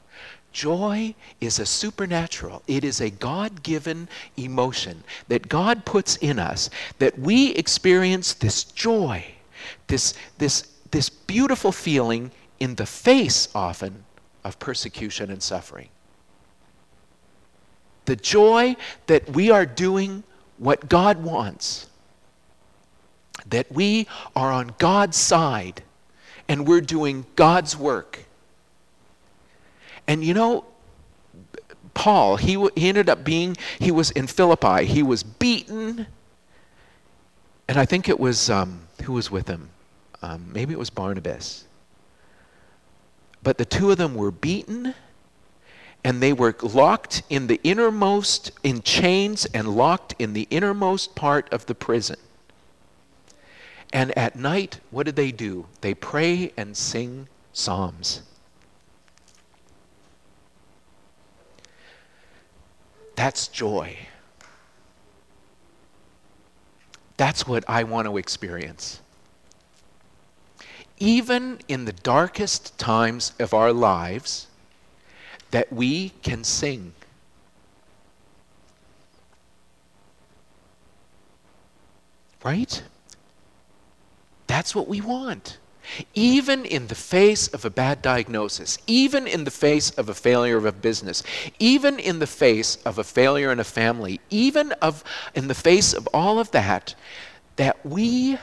Joy 0.51 1.15
is 1.39 1.59
a 1.59 1.65
supernatural, 1.65 2.63
it 2.67 2.83
is 2.83 2.99
a 2.99 3.09
God 3.09 3.63
given 3.63 4.09
emotion 4.35 5.03
that 5.27 5.47
God 5.47 5.85
puts 5.85 6.17
in 6.17 6.37
us, 6.37 6.69
that 6.99 7.17
we 7.17 7.53
experience 7.53 8.33
this 8.33 8.63
joy, 8.63 9.23
this, 9.87 10.15
this, 10.37 10.71
this 10.91 11.09
beautiful 11.09 11.71
feeling 11.71 12.31
in 12.59 12.75
the 12.75 12.85
face 12.85 13.47
often 13.55 14.03
of 14.43 14.59
persecution 14.59 15.29
and 15.29 15.41
suffering. 15.41 15.89
The 18.05 18.15
joy 18.15 18.75
that 19.05 19.29
we 19.29 19.49
are 19.51 19.65
doing 19.65 20.23
what 20.57 20.89
God 20.89 21.23
wants, 21.23 21.87
that 23.47 23.71
we 23.71 24.07
are 24.35 24.51
on 24.51 24.73
God's 24.77 25.17
side 25.17 25.83
and 26.49 26.67
we're 26.67 26.81
doing 26.81 27.25
God's 27.35 27.75
work. 27.77 28.25
And 30.07 30.23
you 30.23 30.33
know, 30.33 30.65
Paul, 31.93 32.37
he, 32.37 32.53
he 32.75 32.87
ended 32.89 33.09
up 33.09 33.23
being, 33.23 33.57
he 33.79 33.91
was 33.91 34.11
in 34.11 34.27
Philippi, 34.27 34.85
he 34.85 35.03
was 35.03 35.23
beaten. 35.23 36.07
And 37.67 37.77
I 37.77 37.85
think 37.85 38.07
it 38.07 38.19
was, 38.19 38.49
um, 38.49 38.81
who 39.03 39.13
was 39.13 39.29
with 39.29 39.47
him? 39.47 39.69
Um, 40.21 40.49
maybe 40.53 40.73
it 40.73 40.79
was 40.79 40.89
Barnabas. 40.89 41.65
But 43.43 43.57
the 43.57 43.65
two 43.65 43.91
of 43.91 43.97
them 43.97 44.15
were 44.15 44.31
beaten 44.31 44.93
and 46.03 46.21
they 46.21 46.33
were 46.33 46.55
locked 46.61 47.23
in 47.29 47.47
the 47.47 47.59
innermost, 47.63 48.51
in 48.63 48.81
chains 48.81 49.45
and 49.47 49.75
locked 49.75 50.15
in 50.19 50.33
the 50.33 50.47
innermost 50.49 51.15
part 51.15 51.51
of 51.51 51.65
the 51.65 51.75
prison. 51.75 52.17
And 53.93 54.17
at 54.17 54.35
night, 54.35 54.79
what 54.91 55.05
do 55.05 55.11
they 55.11 55.31
do? 55.31 55.65
They 55.81 55.93
pray 55.93 56.51
and 56.57 56.75
sing 56.75 57.27
psalms. 57.53 58.21
That's 63.15 63.47
joy. 63.47 63.97
That's 67.15 67.47
what 67.47 67.63
I 67.67 67.83
want 67.83 68.07
to 68.07 68.17
experience. 68.17 69.01
Even 70.99 71.59
in 71.67 71.85
the 71.85 71.93
darkest 71.93 72.77
times 72.77 73.33
of 73.39 73.53
our 73.53 73.73
lives, 73.73 74.47
that 75.51 75.71
we 75.71 76.09
can 76.21 76.43
sing. 76.43 76.93
Right? 82.43 82.83
That's 84.57 84.73
what 84.73 84.87
we 84.87 85.01
want. 85.01 85.59
Even 86.15 86.65
in 86.65 86.87
the 86.87 86.95
face 86.95 87.47
of 87.47 87.63
a 87.63 87.69
bad 87.69 88.01
diagnosis, 88.01 88.79
even 88.87 89.27
in 89.27 89.43
the 89.43 89.51
face 89.51 89.91
of 89.91 90.09
a 90.09 90.15
failure 90.15 90.57
of 90.57 90.65
a 90.65 90.71
business, 90.71 91.21
even 91.59 91.99
in 91.99 92.17
the 92.17 92.25
face 92.25 92.77
of 92.77 92.97
a 92.97 93.03
failure 93.03 93.51
in 93.51 93.59
a 93.59 93.63
family, 93.63 94.19
even 94.31 94.71
of, 94.81 95.03
in 95.35 95.47
the 95.47 95.53
face 95.53 95.93
of 95.93 96.09
all 96.11 96.39
of 96.39 96.49
that, 96.49 96.95
that 97.57 97.85
we 97.85 98.39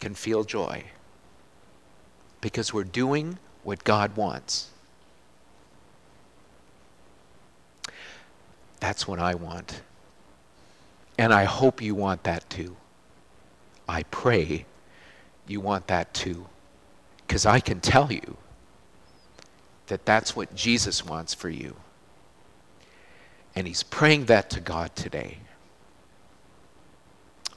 can 0.00 0.14
feel 0.14 0.44
joy 0.44 0.82
because 2.40 2.72
we're 2.72 2.84
doing 2.84 3.38
what 3.64 3.84
God 3.84 4.16
wants. 4.16 4.70
That's 8.80 9.06
what 9.06 9.18
I 9.18 9.34
want. 9.34 9.82
And 11.18 11.34
I 11.34 11.44
hope 11.44 11.82
you 11.82 11.94
want 11.94 12.24
that 12.24 12.48
too. 12.48 12.78
I 13.88 14.02
pray 14.04 14.66
you 15.46 15.60
want 15.60 15.86
that 15.86 16.12
too. 16.12 16.46
Because 17.26 17.46
I 17.46 17.60
can 17.60 17.80
tell 17.80 18.12
you 18.12 18.36
that 19.86 20.04
that's 20.04 20.36
what 20.36 20.54
Jesus 20.54 21.04
wants 21.04 21.34
for 21.34 21.48
you. 21.48 21.76
And 23.54 23.66
he's 23.66 23.82
praying 23.82 24.26
that 24.26 24.50
to 24.50 24.60
God 24.60 24.94
today. 24.94 25.38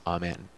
Amen. 0.07 0.49